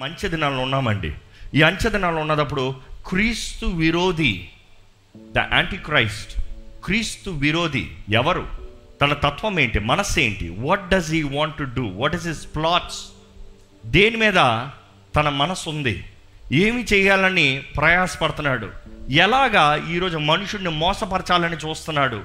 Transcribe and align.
మనం 0.00 0.10
అంచె 0.10 0.28
దినాల్లో 0.28 0.62
ఉన్నామండి. 0.62 1.14
ఈ 1.54 1.62
అంచె 1.62 1.90
దినాల్లో 1.90 2.20
ఉన్నప్పుడు 2.20 2.74
క్రీస్తు 3.06 3.66
విరోధి 3.66 4.48
ద 5.16 5.38
యాంటీ 5.38 5.76
క్రైస్ట్ 5.76 6.40
క్రీస్తు 6.84 7.30
విరోధి 7.30 7.90
ఎవరు? 8.10 8.48
తన 9.00 9.12
తత్వం 9.12 9.60
ఏంటి? 9.60 9.78
మనస్సు 9.78 10.20
ఏంటి? 10.20 10.56
What 10.58 10.88
does 10.88 11.10
he 11.10 11.22
want 11.22 11.56
to 11.56 11.62
do 11.62 11.86
what 11.86 12.14
is 12.14 12.26
his 12.26 12.46
plots 12.54 13.04
దేని 13.86 14.16
మీద 14.16 14.34
తన 15.16 15.28
మనసు 15.28 15.70
ఉంది? 15.70 16.04
ఏమి 16.52 16.84
చేయాలని 16.84 17.62
ప్రయాసపడుతున్నాడు? 17.76 18.70
ఎలాగా 19.10 19.86
ఈరోజు 19.90 20.18
మనుషుడిని 20.18 20.70
మోసపరచాలని 20.70 21.56
చూస్తున్నాడు? 21.56 22.22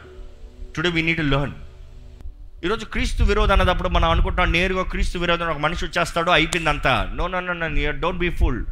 టుడే 0.76 0.89
వీ 0.89 1.02
నీడ్ 1.02 1.23
లెర్న్ 1.23 1.54
ఈరోజు 2.66 2.86
క్రీస్తు 2.86 3.24
విరోధం 3.24 3.52
అన్నదప్పుడు 3.52 3.90
మనం 3.90 4.10
అనుకుంటాం 4.10 4.52
నేరుగా 4.52 4.84
క్రీస్తు 4.84 5.20
విరోధం 5.20 5.48
ఒక 5.48 5.58
మనిషి 5.58 5.86
వచ్చేస్తాడు 5.86 6.32
అయిపోయిందంతా. 6.32 7.12
No 7.16 7.28
no 7.28 7.40
no 7.40 7.54
no 7.54 7.92
don't 7.92 8.20
be 8.20 8.30
fool 8.30 8.66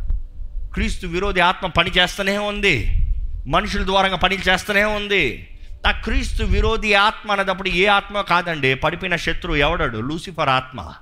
క్రీస్తు 0.73 1.07
విరోధి 1.07 1.39
ఆత్మ 1.39 1.67
పని 1.67 1.89
చేస్తూనే 1.89 2.37
ఉంది. 2.37 2.99
మనుషుల 3.47 3.85
ద్వారంగా 3.85 4.15
పని 4.15 4.37
చేస్తూనే 4.49 4.83
ఉంది. 4.83 5.47
ఆ 5.87 5.91
క్రీస్తు 5.91 6.43
విరోధి 6.43 6.93
ఆత్మ 6.93 7.31
అన్నదప్పుడు 7.31 7.69
ఏ 7.69 7.85
ఆత్మ 7.85 8.21
కాదండి? 8.21 8.73
పడిపోయిన 8.73 9.15
శత్రువు 9.15 9.55
ఎవడాడు? 9.55 9.97
లూసిఫర్ 9.97 10.49
ఆత్మ. 10.49 10.93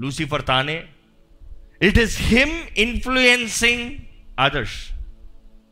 లూసిఫర్ 0.00 0.46
తానే. 0.46 0.82
It 1.82 1.98
is 1.98 2.22
him 2.22 2.78
influencing 2.78 3.90
others 4.38 4.92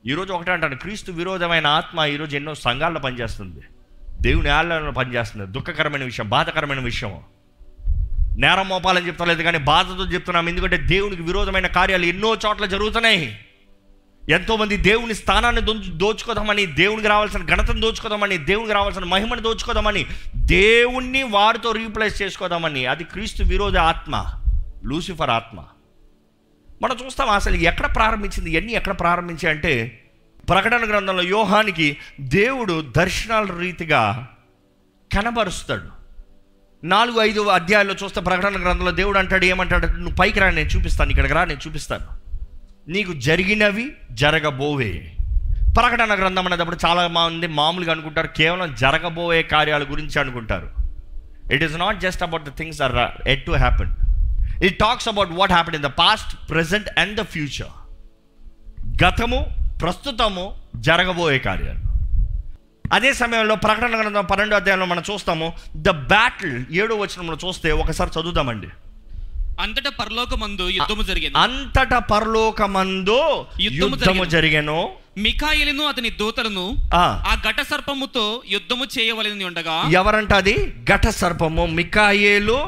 ఈరోజు 0.07 0.33
ఒకటే 0.33 0.53
అంటాను 0.53 0.77
క్రీస్తు 0.77 1.13
విరోధమైన 1.13 1.67
ఆత్మ 1.67 2.01
ఈరోజు 2.01 2.37
ఎన్నో 2.37 2.55
సంఘాల్లో 2.55 3.01
పనిచేస్తుంది. 3.01 3.61
దేవుని 4.21 4.49
ఆలయంలో 4.49 4.93
పనిచేస్తున్నారు 4.93 5.51
దుఃఖకరమైన 5.51 6.05
విషయం 6.05 6.29
బాధకరమైన 6.29 6.81
విషయం. 6.81 7.21
నేరం 8.39 8.69
మోపాలని 8.69 9.07
చెప్తలేదు 9.07 9.43
కానీ 9.43 9.59
బాధతో 9.59 10.05
చెప్తున్నాం. 10.05 10.49
ఎందుకంటే 10.49 10.77
దేవునికి 10.77 11.23
విరోధమైన 11.23 11.67
కార్యాలు 11.67 12.05
ఎన్నో 12.05 12.37
చోట్ల 12.47 12.67
జరుగుతున్నాయి. 12.67 13.39
ఎంతోమంది 14.31 14.77
దేవుని 14.77 15.15
స్థానాన్ని 15.15 15.63
దోచు 15.63 15.93
దోచుకోదామని 15.93 16.67
దేవునికి 16.67 17.09
రావాల్సిన 17.09 17.45
ఘనతను 17.45 17.81
దోచుకోదామని 17.81 18.39
దేవునికి 18.39 18.73
రావాల్సిన 18.73 19.05
మహిమను 19.05 19.41
దోచుకోదామని 19.41 20.07
దేవుణ్ణి 20.37 21.23
వారితో 21.23 21.73
రీప్లేస్ 21.73 22.23
చేసుకోదామని. 22.23 22.87
అది 22.87 23.05
క్రీస్తు 23.05 23.43
విరోధ 23.43 23.77
ఆత్మ 23.77 24.25
లూసిఫర్ 24.85 25.31
ఆత్మ. 25.31 25.65
మనం 26.83 26.97
చూస్తాం 27.07 27.31
అసలు 27.31 27.55
ఎక్కడ 27.55 27.95
ప్రారంభించింది 27.95 28.51
ఇవన్నీ 28.51 28.73
ఎక్కడ 28.73 29.01
ప్రారంభించాయి 29.01 29.57
అంటే 29.57 30.05
ప్రకటన 30.49 30.89
గ్రంథంలో 30.89 31.23
యోహానికి 31.23 31.97
దేవుడు 32.21 32.85
దర్శనాల 32.97 33.47
రీతిగా 33.59 34.29
కనబరుస్తాడు. 35.15 35.89
నాలుగు 36.87 37.21
ఐదు 37.21 37.41
అధ్యాయాల్లో 37.41 37.95
చూస్తే 38.05 38.21
ప్రకటన 38.21 38.63
గ్రంథంలో 38.63 38.91
దేవుడు 38.91 39.19
అంటాడు 39.19 39.45
ఏమంటాడు? 39.45 39.87
నువ్వు 39.87 40.15
పైకి 40.15 40.41
రా 40.41 40.51
నేను 40.51 40.69
చూపిస్తాను. 40.69 41.11
ఇక్కడికి 41.11 41.35
రా 41.35 41.45
నేను 41.45 41.61
చూపిస్తాను. 41.67 42.07
నీకు 42.91 43.13
జరిగినవి 43.13 43.93
జరగబోవే. 44.13 45.13
ప్రకటన 45.77 46.15
గ్రంథం 46.15 46.47
అనేటప్పుడు 46.47 46.79
చాలా 46.87 47.09
మంది 47.09 47.47
మామూలుగా 47.47 47.93
అనుకుంటారు 47.93 48.27
కేవలం 48.27 48.75
జరగబోయే 48.75 49.43
కార్యాల 49.43 49.83
గురించి 49.83 50.21
అనుకుంటారు. 50.21 50.71
It 51.53 51.63
is 51.65 51.79
not 51.79 52.01
just 52.01 52.23
about 52.23 52.45
the 52.45 52.57
things 52.57 52.83
are 52.83 53.29
at 53.29 53.47
to 53.47 53.51
happen 53.51 53.91
it 54.65 54.79
talks 54.79 55.09
about 55.09 55.29
what 55.33 55.53
happen 55.53 55.75
in 55.75 55.85
the 55.85 55.87
past 55.87 56.51
present 56.51 56.99
and 56.99 57.17
the 57.17 57.23
future 57.23 57.73
గతము 59.05 59.58
ప్రస్తుతము 59.81 60.45
జరగబోయే 60.77 61.39
కార్యాలు. 61.39 61.83
అదే 62.93 63.15
సమయంలో 63.15 63.55
ప్రకటన 63.57 64.01
గ్రంథం 64.01 64.25
పన్నెండు 64.25 64.55
అధ్యాయంలో 64.55 64.87
మనం 64.87 65.03
చూస్తాము 65.11 65.47
ద 65.77 65.91
బ్యాటిల్ 66.07 66.55
ఏడో 66.73 66.97
వచనంలో 66.97 67.37
చూస్తే 67.45 67.73
ఒకసారి 67.73 68.11
చదువుదామండి. 68.11 68.69
అంతటా 69.61 69.91
పరలోకమందు 69.91 70.69
యుద్ధము 70.69 71.03
జరిగింది 71.03 71.37
అంతట 71.39 71.95
పరలోకమందు 72.11 73.19
యుద్ధము 73.61 73.95
యుద్ధము 73.95 74.25
జరిగెను. 74.25 74.79
మికాయిలను 75.19 75.85
అతని 75.87 76.11
దూతలను 76.11 76.65
ఆ, 76.95 77.05
ఘట 77.45 77.61
సర్పముతో 77.63 78.25
యుద్ధము 78.47 78.85
చేయవలెని 78.95 79.45
ఉండగా 79.45 79.77
ఎవరంట 79.93 80.33
అది? 80.33 80.55
ఘట 80.85 81.09
సర్పము 81.13 81.67
మికాయేలు 81.79 82.59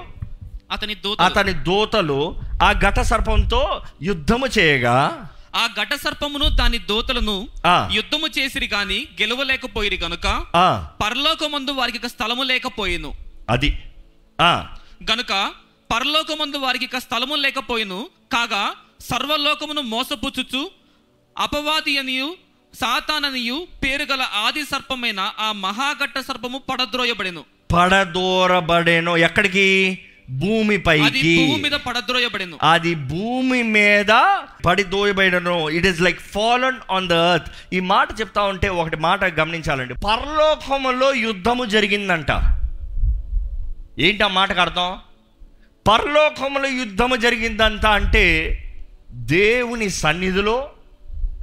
అతని 0.72 0.94
దూత 0.94 1.18
అతని 1.20 1.52
దూతలు 1.66 2.18
ఆ 2.62 2.72
ఘట 2.80 3.00
సర్పంతో 3.02 3.62
యుద్ధము 4.02 4.46
చేయగా 4.58 4.96
ఆ 5.56 5.66
ఘట 5.66 5.94
సర్పమును 5.94 6.48
దాని 6.48 6.78
దూతలను 6.78 7.48
యుద్ధము 7.92 8.26
చేసిరి 8.38 8.66
గాని 8.66 9.08
గెలవలేకపోయిరి 9.20 9.96
గనుక 9.96 10.46
పరలోకమందు 11.00 11.70
వారికి 11.70 12.08
స్థలము 12.08 12.42
లేకపోయిను. 12.42 13.14
అది. 13.50 13.78
ఆ, 14.40 14.76
గనుక 15.10 15.52
పరలోకమందు 15.94 16.56
వారికి 16.56 16.88
స్థలము 17.00 17.34
లేకపోయిను 17.34 18.08
కాగా 18.32 18.74
సర్వలోకమును 19.00 19.80
మోసపుచ్చుచు 19.80 20.70
అపవాది 21.38 21.98
అనియు 21.98 22.36
సాతాననియు 22.74 23.66
పేరు 23.84 24.02
గల 24.02 24.22
ఆది 24.22 24.64
సర్పమైన 24.64 25.32
ఆ 25.38 25.52
మహాఘట్ట 25.52 26.18
సర్పము 26.18 26.58
పడద్రోయబడెను. 26.58 27.44
పడదూరబడేను 27.72 29.16
ఎక్కడికి? 29.16 29.98
భూమిపైకి. 30.38 31.36
భూమి 31.36 31.62
మీద 31.62 31.72
పడద్రోయబడెను 31.72 32.58
అది 32.62 32.94
భూమి 32.94 33.62
మీద 33.62 34.12
పడి 34.66 34.82
దోయబడను 34.82 35.68
it 35.68 35.86
is 35.86 36.00
like 36.00 36.20
fallen 36.20 36.76
on 36.90 37.08
the 37.08 37.12
earth 37.12 37.74
ఈ 37.74 37.80
మాట 37.80 38.20
చెప్తా 38.20 38.42
ఉంటే 38.42 38.68
ఒకటి 38.68 38.96
మాట 38.96 39.24
గమనించాలండి. 39.24 39.94
పరలోకములో 39.94 41.14
యుద్ధము 41.14 41.64
జరిగిందంట. 41.64 42.30
ఏంటి 43.98 44.24
ఆ 44.24 44.28
మాటకు 44.28 44.60
అర్థం? 44.60 44.98
పరలోకములో 45.88 46.68
యుద్ధము 46.68 47.16
జరిగిందంట 47.16 47.86
అంటే 47.86 48.26
దేవుని 49.10 49.90
సన్నిధిలో 49.90 50.70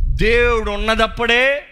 దేవుడు 0.03 0.71
ఉన్నదప్పుడే 0.71 1.63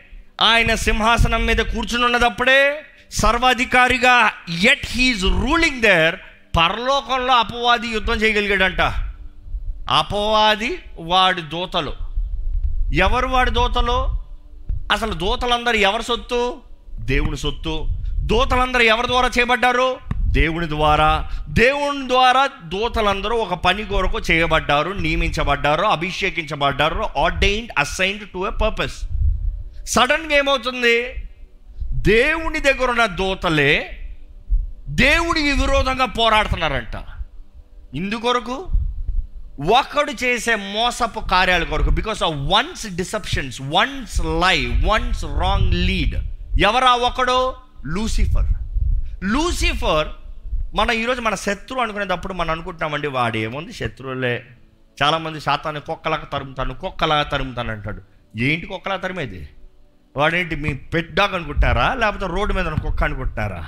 ఆయన 0.41 0.75
సింహాసనం 0.75 1.45
మీద 1.45 1.57
కూర్చుని 1.57 2.05
ఉన్నదప్పుడే 2.05 2.83
సర్వాధికారిగా 3.11 4.31
ఎట్ 4.71 4.85
హీస్ 4.85 5.23
రూలింగ్ 5.23 5.81
దేర్ 5.81 6.15
పరలోకంలో 6.57 7.33
అపవాది 7.33 7.87
యుద్ధం 7.87 8.13
చేయగలిగాడంట. 8.13 8.81
అపవాది 9.89 10.79
వాడి 10.99 11.41
దూతలు. 11.41 11.93
ఎవరు 12.93 13.27
వాడి 13.27 13.51
దూతలు? 13.51 14.09
అసలు 14.91 15.13
దూతలందరూ 15.13 15.73
ఎవరి 15.73 16.03
సొత్తు? 16.03 16.61
దేవుని 16.99 17.37
సొత్తు. 17.37 17.87
దూతలందరూ 18.17 18.81
ఎవరి 18.81 19.07
ద్వారా 19.07 19.27
చేయబడ్డారు? 19.27 19.97
దేవుని 20.17 20.69
ద్వారా. 20.69 21.29
దేవుని 21.49 22.07
ద్వారా 22.07 22.49
దూతలందరూ 22.63 23.37
ఒక 23.37 23.53
పని 23.53 23.85
కొరకు 23.85 24.19
చేయబడ్డారు 24.31 24.89
నియమించబడ్డారు 24.89 25.81
అభిషేకించబడ్డారు 25.81 27.05
ordained 27.19 27.71
assigned 27.77 28.29
to 28.29 28.47
a 28.47 28.49
purpose 28.49 29.01
సడన్గా 29.85 30.37
ఏమవుతుంది? 30.37 31.13
దేవుని 31.93 32.59
దగ్గర 32.59 32.89
ఉన్న 32.89 33.05
దూతలే 33.05 34.01
దేవుడికి 34.95 35.51
విరోధంగా 35.51 36.05
పోరాడుతున్నారంట. 36.05 37.03
ఇందుకొరకు 37.95 38.67
ఒకడు 39.73 40.23
చేసే 40.23 40.55
మోసపు 40.55 41.19
కార్యాల 41.19 41.63
కొరకు 41.63 41.89
because 41.89 42.23
of 42.23 42.35
one's 42.35 42.95
deceptions 42.95 43.61
one's 43.61 44.21
lie 44.25 44.65
one's 44.65 45.25
wrong 45.25 45.73
lead 45.73 46.15
ఎవరా 46.61 46.95
ఒకడు? 46.95 47.53
లూసిఫర్. 47.85 48.53
లూసిఫర్ 49.23 50.07
మన 50.75 50.89
ఈరోజు 50.89 51.21
మన 51.21 51.35
శత్రువు 51.35 51.81
అనుకునేటప్పుడు 51.81 52.33
మనం 52.33 52.51
అనుకుంటామండి 52.51 53.07
వాడు 53.07 53.37
ఏముంది 53.37 53.73
శత్రువులే. 53.73 54.45
చాలామంది 55.03 55.41
శాతాన్ని 55.41 55.81
కుక్కలాగా 55.81 56.23
తరుముతాను 56.23 56.73
కుక్కలాగా 56.73 57.23
తరుముతాను 57.23 57.71
అంటాడు. 57.71 58.01
ఏంటి 58.39 58.65
కుక్కలా 58.65 58.95
తరిమేది? 58.95 59.49
వాడేంటి 60.17 60.55
మీ 60.55 60.73
పెట్ 60.73 61.15
డాగ్ 61.15 61.35
అనుకుంటారా? 61.35 61.93
లేకపోతే 61.93 62.25
రోడ్డు 62.27 62.53
మీద 62.53 62.67
ఉన్న 62.67 62.81
కుక్క 62.81 63.03
అనుకుంటారా? 63.03 63.67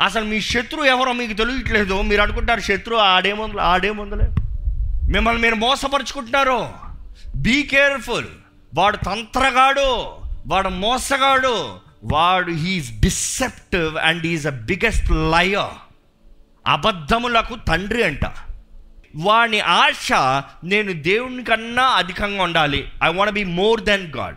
అసలు 0.00 0.24
మీ 0.24 0.40
శత్రువు 0.40 0.84
ఎవరో 0.84 1.12
మీకు 1.12 1.32
తెలియట్లేదు. 1.32 2.02
మీరు 2.02 2.22
అనుకుంటారు 2.22 2.60
శత్రువు 2.60 3.00
ఆడేముందులే 3.00 3.62
ఆడేముందులే 3.62 4.28
మిమ్మల్ని 5.12 5.42
మీరు 5.42 5.54
మోసపరుచుకుంటున్నారు. 5.54 6.68
బీ 7.36 7.62
కేర్ఫుల్ 7.62 8.26
వాడు 8.74 8.96
తంత్రగాడు 8.96 10.06
వాడు 10.46 10.68
మోసగాడు 10.68 11.78
వాడు 12.04 12.52
he is 12.52 13.00
deceptive 13.00 13.96
and 13.96 14.26
is 14.26 14.46
a 14.46 14.50
biggest 14.50 15.10
liar 15.12 15.76
అబద్ధములకు 16.66 17.56
తండ్రి 17.68 18.02
అంట. 18.02 18.24
వాని 19.16 19.60
ఆశ 19.60 20.12
నేను 20.64 20.92
దేవుని 21.02 21.44
కన్నా 21.44 21.82
అధికంగా 21.82 22.42
ఉండాలి. 22.42 22.88
I 23.04 23.08
want 23.12 23.34
be 23.34 23.44
more 23.44 23.80
than 23.80 24.12
God 24.16 24.36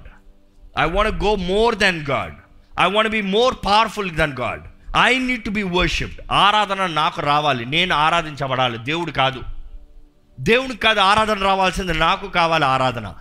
I 0.80 0.86
want 0.86 1.24
go 1.24 1.36
more 1.36 1.76
than 1.76 2.06
God 2.10 2.36
I 2.82 2.90
want 2.92 3.12
be 3.12 3.22
more 3.22 3.56
powerful 3.66 4.12
than 4.12 4.34
God 4.34 4.62
I 4.98 5.18
need 5.18 5.44
to 5.44 5.50
be 5.50 5.64
worshipped 5.64 6.22
ఆరాధన 6.32 6.88
నాకు 6.88 7.22
రావాలి. 7.22 7.66
నేను 7.66 7.96
ఆరాధించబడాలి. 7.96 8.78
దేవుడు 8.78 9.12
కాదు. 9.12 9.44
దేవుడికి 10.40 10.80
కాదు 10.80 11.00
ఆరాధన 11.00 11.44
రావాల్సింది 11.44 11.94
నాకు 11.94 12.28
కావాలి 12.28 12.66
ఆరాధన. 12.66 13.14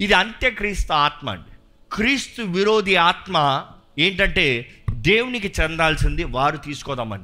ఇది 0.00 0.12
అంత్యక్రీస్తు 0.12 0.92
ఆత్మ 0.92 1.30
అండి. 1.30 1.56
క్రీస్తు 1.92 2.42
విరోధి 2.42 2.96
ఆత్మ 2.96 3.64
ఏంటంటే 3.98 4.70
దేవునికి 4.90 5.52
చెందాల్సింది 5.60 6.24
వారు 6.24 6.56
తీసుకోదామని. 6.56 7.22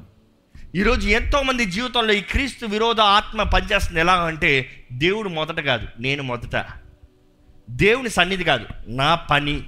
ఈరోజు 0.75 1.07
ఎంతో 1.07 1.43
మంది 1.43 1.65
జీవితంలో 1.65 2.13
ఈ 2.13 2.21
క్రీస్తు 2.21 2.65
విరోధ 2.65 2.99
ఆత్మ 2.99 3.43
పనిచేస్తుంది. 3.43 3.99
ఎలా 3.99 4.13
అంటే 4.13 4.85
దేవుడు 4.91 5.29
మొదట 5.29 5.59
కాదు 5.59 5.87
నేను 5.99 6.23
మొదట. 6.23 6.65
దేవుని 7.69 8.09
సన్నిధి 8.09 8.43
కాదు 8.43 8.65
నా 8.87 9.15
పని. 9.15 9.63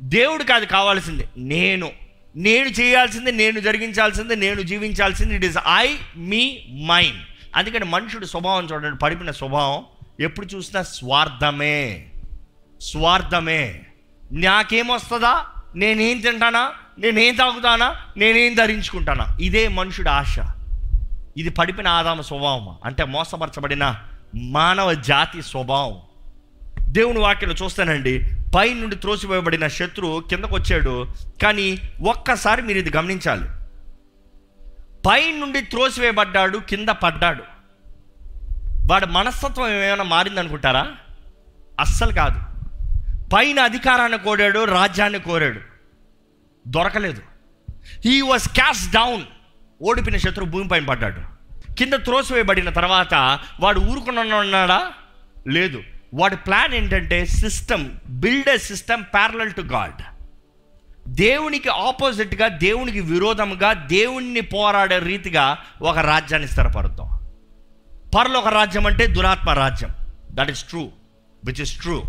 దేవుడు 0.00 0.44
కాదు 0.44 0.64
కావాల్సింది 0.64 1.28
నేను. 1.36 2.01
నేను 2.36 2.68
చేయాల్సింది 2.68 3.32
నేను 3.32 3.60
జరిగించాల్సింది 3.60 4.36
నేను 4.36 4.62
జీవించాల్సింది 4.62 5.34
it 5.34 5.44
is 5.44 5.58
I 5.76 5.94
me 6.16 6.58
mind 6.86 7.20
అందుకని 7.56 7.84
మనుషుడు 7.84 8.26
స్వభావం 8.26 8.68
చూడండి 8.72 8.98
పడిపిన 8.98 9.30
స్వభావం 9.30 9.84
ఎప్పుడు 10.20 10.46
చూసినా 10.46 10.82
స్వార్థమే. 10.82 12.08
స్వార్థమే. 12.80 13.80
నాకేమొస్తుందా 14.32 15.46
నేనేం 15.76 16.20
తింటానా? 16.20 16.72
నేనేం 16.98 17.34
తాగుతానా? 17.34 17.96
నేనేం 18.16 18.54
ధరించుకుంటానా? 18.54 19.36
ఇదే 19.40 19.68
మనుషుడు 19.68 20.08
ఆశ. 20.08 20.38
ఇది 21.36 21.50
పడిపిన 21.50 21.88
ఆదామ 21.88 22.20
స్వభావం. 22.20 22.78
అంటే 22.84 23.04
మోసపరచబడిన 23.04 23.96
మానవ 24.34 24.94
జాతి 24.94 25.42
స్వభావం. 25.42 26.00
దేవుని 26.88 27.18
వాక్యలో 27.18 27.54
చూస్తానండి 27.64 28.30
పై 28.54 28.74
నుండి 28.74 28.96
త్రోసివేయబడిన 28.96 29.68
శత్రువు 29.68 30.20
కిందకు 30.20 30.54
వచ్చాడు 30.54 31.06
కానీ 31.42 31.78
ఒక్కసారి 32.08 32.62
మీరు 32.62 32.78
ఇది 32.78 32.96
గమనించాలి. 32.96 33.48
పై 35.06 35.30
నుండి 35.30 35.60
త్రోసివేయబడ్డాడు 35.60 36.58
కింద 36.58 36.88
పడ్డాడు. 36.88 37.42
వాడి 38.90 39.06
మనస్తత్వం 39.06 39.68
ఏమైనా 39.68 40.02
మారిందనుకుంటారా? 40.02 40.92
అస్సలు 41.80 42.12
కాదు. 42.12 42.40
పైన 43.34 43.60
అధికారాన్ని 43.60 44.18
కోరాడు 44.18 44.64
రాజ్యాన్ని 44.64 45.18
కోరాడు. 45.18 45.60
దొరకలేదు. 46.66 47.22
హీ 48.04 48.20
వాజ్ 48.20 48.48
క్యాష్ 48.48 48.92
డౌన్ 48.92 49.22
ఓడిపిన 49.82 50.16
శత్రువు 50.16 50.50
భూమిపైన 50.50 50.84
పడ్డాడు. 50.84 51.20
కింద 51.72 51.92
త్రోసివేయబడిన 51.92 52.70
తర్వాత 52.70 53.38
వాడు 53.60 53.80
ఊరుకుని 53.80 54.34
ఉన్నాడా 54.34 54.92
లేదు. 55.48 55.82
వాడి 56.14 56.36
ప్లాన్ 56.36 56.74
ఏంటంటే 56.74 57.26
system 57.26 57.90
build 58.08 58.48
a 58.48 58.58
system 58.58 59.02
parallel 59.02 59.52
to 59.52 59.60
God 59.60 60.02
దేవునికి 61.08 61.68
ఆపోజిట్గా 61.68 62.48
దేవునికి 62.48 63.00
విరోధంగా 63.00 63.72
దేవుణ్ణి 63.72 64.40
పోరాడే 64.40 64.98
రీతిగా 64.98 65.58
ఒక 65.82 65.98
రాజ్యాన్ని 65.98 66.48
స్థిరపరుద్దాం. 66.48 67.26
పరలోక 68.18 68.48
రాజ్యం 68.48 68.86
అంటే 68.86 69.06
దురాత్మ 69.06 69.50
రాజ్యం. 69.50 69.90
That 70.30 70.50
is 70.50 70.64
true 70.64 70.90
which 71.44 71.60
is 71.60 71.80
true 71.80 72.02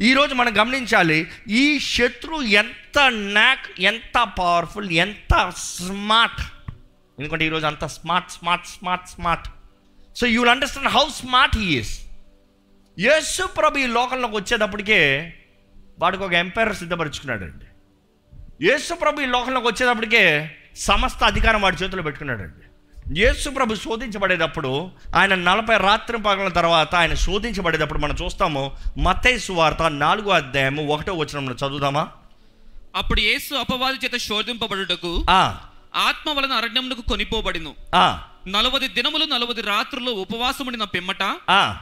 ఈరోజు 0.00 0.34
మనం 0.34 0.60
గమనించాలి 0.60 1.30
ఈ 1.48 1.78
శత్రు 1.78 2.42
ఎంత 2.42 3.10
నాక్ 3.10 3.80
ఎంత 3.80 4.28
పవర్ఫుల్ 4.38 4.90
ఎంత 4.90 5.52
స్మార్ట్ 5.56 6.40
ఎందుకంటే 7.18 7.46
ఈరోజు 7.46 7.66
అంత 7.66 7.84
smart 7.84 8.30
smart 8.30 8.66
smart 8.66 9.08
smart 9.08 9.48
so 10.16 10.26
you 10.26 10.40
will 10.40 10.50
understand 10.50 10.88
how 10.88 11.08
smart 11.08 11.56
he 11.56 11.78
is 11.78 12.09
Yesu 12.98 13.46
ప్రభు 13.46 13.78
ఈ 13.78 13.86
లోకంలోకి 13.86 14.36
వచ్చేటప్పటికే 14.36 15.00
వాడికి 15.98 16.22
ఒక 16.22 16.32
ఎంపైర్ 16.32 16.74
సిద్ధపరుచుకున్నాడు 16.74 17.44
అండి 17.44 17.66
యేసు 18.66 18.94
ప్రభు 18.94 19.20
ఈ 19.20 19.26
లోకంలోకి 19.26 19.66
వచ్చేటప్పటికే 19.66 20.56
సమస్త 20.76 21.24
అధికారం 21.24 21.62
వాడి 21.62 21.76
చేతిలో 21.76 22.02
పెట్టుకున్నాడండి. 22.02 22.66
యేసు 23.18 23.50
ప్రభు 23.50 23.74
శోధించబడేటప్పుడు 23.74 24.90
ఆయన 25.14 25.34
నలభై 25.34 25.76
రాత్రి 25.76 26.18
పగల 26.18 26.48
తర్వాత 26.48 26.94
ఆయన 26.94 27.14
శోధించబడేటప్పుడు 27.14 27.98
మనం 27.98 28.16
చూస్తాము 28.24 28.76
మత్తయి 28.98 29.38
సువార్త 29.38 29.82
నాలుగో 29.82 30.30
అధ్యాయము 30.30 30.86
ఒకటో 30.86 31.14
వచనంలో 31.14 31.54
చదువుదామా? 31.54 32.08
అప్పుడు 32.96 33.20
యేసు 33.20 33.54
అపవాది 33.54 33.98
చేత 34.04 34.16
శోధింపబడుటకు 34.16 35.24
ఆ, 35.30 35.58
ఆత్మ 35.94 36.30
వలన 36.30 36.52
అరణ్యమునకు 36.52 37.02
కొనిపోబడిను. 37.02 37.74
నలవది 38.48 38.88
దినములు 38.88 39.24
నలవది 39.24 39.60
రాత్రులు 39.60 40.10
ఉపవాసముడిన 40.10 40.84
పిమ్మట. 40.84 41.22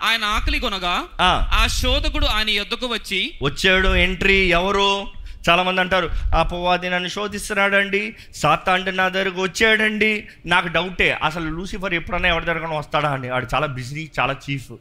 ఆయన 0.02 0.24
ఆకలి 0.24 0.58
కొనగా 0.60 1.04
ఆ. 1.20 1.66
శోధకుడు 1.66 2.26
ఆయన 2.26 2.50
యొద్దకు 2.50 2.86
వచ్చి 2.86 3.34
వచ్చాడు 3.42 3.88
ఎంట్రీ 3.88 4.34
ఎవరు? 4.34 5.06
చాలా 5.50 5.62
మంది 5.62 5.80
అంటారు 5.80 6.10
అపవాది 6.36 6.90
నన్ను 6.90 7.08
శోధిస్తున్నాడండి 7.08 8.16
సాతాంటి 8.34 8.92
నా 8.92 9.08
దగ్గరకు 9.08 9.42
వచ్చాడండి. 9.42 10.28
నాకు 10.46 10.68
డౌటే 10.68 11.12
అసలు 11.12 11.48
లూసిఫర్ 11.48 11.94
ఎప్పుడైనా 11.94 12.28
ఎవరి 12.28 12.44
దగ్గర 12.44 12.66
వస్తాడా 12.66 13.10
అని 13.10 13.30
వాడు 13.30 13.46
చాలా 13.54 13.66
బిజీ 13.66 14.10
చాలా 14.20 14.36
చీఫ్. 14.50 14.72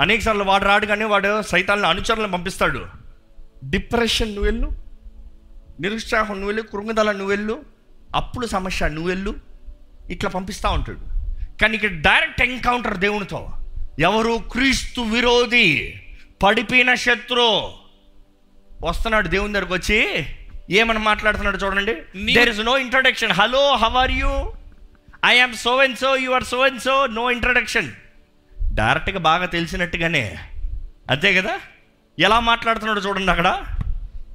అనేక 0.00 0.20
సార్లు 0.20 0.44
వాడు 0.44 0.64
రాడు 0.64 0.86
కానీ 0.86 1.04
వాడు 1.04 1.42
సైతాన్ని 1.42 1.86
అనుచరులను 1.86 2.32
పంపిస్తాడు. 2.32 2.86
డిప్రెషన్ 3.64 4.28
నువ్వు 4.28 4.44
వెళ్ళు 4.44 4.72
నిరుత్సాహం 5.80 6.34
నువ్వు 6.34 6.46
వెళ్ళు 6.46 6.62
కృంగదల 6.62 7.12
నువ్వు 7.12 7.28
వెళ్ళు 7.28 7.62
అప్పుడు 8.16 8.46
సమస్య 8.46 8.88
నువ్వు 8.88 9.08
వెళ్ళు 9.08 9.49
ఇట్లా 10.10 10.30
పంపిస్తూ 10.30 10.70
ఉంటాడు. 10.70 11.00
కానీ 11.60 11.74
ఇక్కడ 11.74 11.90
డైరెక్ట్ 11.90 12.42
ఎన్కౌంటర్ 12.42 12.98
దేవునితో. 12.98 13.52
ఎవరు 13.98 14.42
క్రీస్తు 14.52 15.00
విరోధి 15.00 15.94
పడిపోయిన 16.42 16.94
శత్రు. 16.94 17.72
వస్తున్నాడు 18.82 19.28
దేవుని 19.28 19.52
దగ్గరకు 19.52 19.74
వచ్చి 19.74 20.26
ఏమని 20.70 20.98
మాట్లాడుతున్నాడు 20.98 21.56
చూడండి. 21.56 21.94
There 22.34 22.48
is 22.48 22.60
no 22.60 22.78
introduction 22.78 23.32
hello 23.32 23.76
how 23.76 23.96
are 23.96 24.12
you 24.12 24.52
I 25.24 25.38
am 25.38 25.54
so 25.54 25.76
and 25.76 25.98
so 25.98 26.16
you 26.16 26.30
are 26.30 26.44
so 26.44 26.60
and 26.60 26.80
so 26.80 27.06
no 27.06 27.30
introduction 27.30 27.92
డైరెక్ట్గా 28.74 29.18
బాగా 29.18 29.46
తెలిసినట్టుగానే. 29.46 30.36
అంతే 31.10 31.34
కదా? 31.34 31.58
ఎలా 32.18 32.40
మాట్లాడుతున్నాడు 32.40 33.00
చూడండి 33.00 33.30
అక్కడ. 33.30 33.64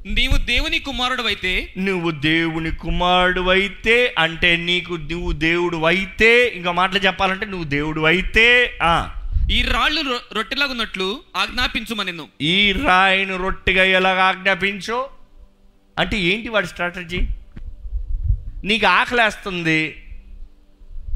నీవు 0.06 0.38
దేవుని 0.38 0.80
కుమారుడు 0.80 1.24
అయితే 1.24 1.74
నువ్వు 1.78 2.12
దేవుని 2.12 2.72
కుమారుడు 2.72 3.50
అయితే 3.50 4.16
అంటే 4.20 4.56
నీకు 4.56 4.94
నువ్వు 4.94 5.32
దేవుడు 5.32 5.78
అయితే 5.86 6.48
ఇంకా 6.56 6.72
మాటలు 6.72 7.00
చెప్పాలంటే 7.00 7.46
నువ్వు 7.46 7.64
దేవుడు 7.64 8.02
అయితే 8.02 8.78
ఆ, 8.82 9.12
ఈ 9.52 9.62
రాళ్ళు 9.62 10.02
రొ- 10.02 10.36
రొట్టెలాగున్నట్లు 10.36 11.22
ఆజ్ఞాపించుమనెను 11.36 12.28
ఈ 12.42 12.72
రాయిని 12.72 13.38
రొట్టెగా 13.38 13.84
ఎలాగ 13.84 14.20
ఆజ్ఞాపించో? 14.20 15.10
అంటే 16.00 16.18
ఏంటి 16.20 16.50
వాడి 16.50 16.68
స్ట్రాటజీ? 16.68 17.22
నీకు 18.64 18.88
ఆకలేస్తుంది. 18.88 19.96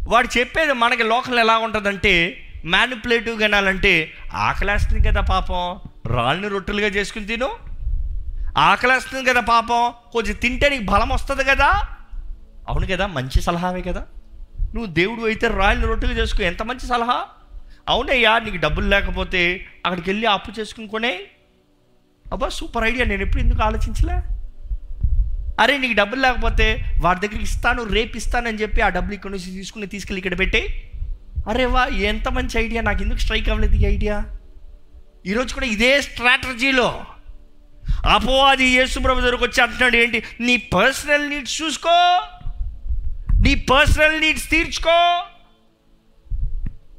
వాడు 0.08 0.40
చెప్పేది 0.40 0.74
మనకి 0.74 1.04
లోకల్ 1.04 1.40
ఎలా 1.40 1.58
ఉంటుందంటే 1.58 2.44
మ్యానిపులేటివ్గా 2.66 3.46
వినాలంటే 3.46 4.14
ఆకలేస్తుంది 4.34 5.08
కదా 5.08 5.22
పాపం. 5.22 5.80
రాళ్ళని 6.14 6.48
రొట్టెలుగా 6.48 6.88
చేసుకుని 6.88 7.26
తిను. 7.26 7.69
ఆకలేస్తుంది 8.60 9.30
కదా 9.30 9.42
పాపం. 9.42 9.94
కొంచెం 10.14 10.36
తింటే 10.36 10.70
నీకు 10.70 10.84
బలం 10.84 11.10
వస్తుంది 11.10 11.44
కదా. 11.44 11.84
అవును 12.68 12.88
కదా 12.88 13.08
మంచి 13.08 13.42
సలహావే 13.42 13.82
కదా. 13.82 14.06
నువ్వు 14.76 14.86
దేవుడు 14.86 15.22
అయితే 15.22 15.48
రాయలు 15.48 15.88
రొట్టెలు 15.88 16.14
చేసుకో 16.14 16.44
ఎంత 16.44 16.64
మంచి 16.64 16.88
సలహా? 16.88 17.26
అవునయ్యా 17.90 18.40
నీకు 18.40 18.58
డబ్బులు 18.58 18.88
లేకపోతే 18.88 19.66
అక్కడికి 19.86 20.10
వెళ్ళి 20.10 20.28
అప్పు 20.28 20.60
చేసుకునికొనే 20.60 21.20
అబ్బా 22.32 22.50
సూపర్ 22.50 22.84
ఐడియా 22.84 23.06
నేను 23.06 23.22
ఎప్పుడు 23.22 23.44
ఎందుకు 23.44 23.64
ఆలోచించలే? 23.64 24.18
అరే 25.62 25.78
నీకు 25.78 25.94
డబ్బులు 25.94 26.22
లేకపోతే 26.22 26.98
వాడి 27.02 27.20
దగ్గరికి 27.20 27.44
ఇస్తాను 27.44 27.84
రేపు 27.84 28.18
ఇస్తానని 28.18 28.58
చెప్పి 28.58 28.82
ఆ 28.82 28.90
డబ్బులు 28.90 29.14
ఇక్కడ 29.14 29.32
నుంచి 29.32 29.52
తీసుకుని 29.52 29.88
తీసుకెళ్ళి 29.88 30.20
ఇక్కడ 30.20 30.40
పెట్టి. 30.40 30.62
అరే 31.48 31.66
వా 31.66 31.86
ఎంత 31.86 32.28
మంచి 32.28 32.60
ఐడియా 32.60 32.82
నాకు 32.82 33.02
ఎందుకు 33.02 33.20
స్ట్రైక్ 33.20 33.50
అవ్వలేదు 33.50 33.76
ఈ 33.76 33.86
ఐడియా? 33.86 34.26
ఈరోజు 35.26 35.54
కూడా 35.54 35.66
ఇదే 35.66 36.02
స్ట్రాటజీలో. 36.02 37.06
అపోవాది 38.06 38.66
యేసు 38.66 39.00
ప్రభు 39.00 39.22
దగ్గరకు 39.22 39.44
వచ్చి 39.44 39.64
అంటున్నాడు 39.64 39.98
ఏంటి? 39.98 40.24
నీ 40.40 40.58
పర్సనల్ 40.58 41.30
నీడ్స్ 41.30 41.62
చూసుకో. 41.62 42.22
నీ 43.42 43.56
పర్సనల్ 43.56 44.22
నీడ్స్ 44.22 44.50
తీర్చుకో. 44.50 45.24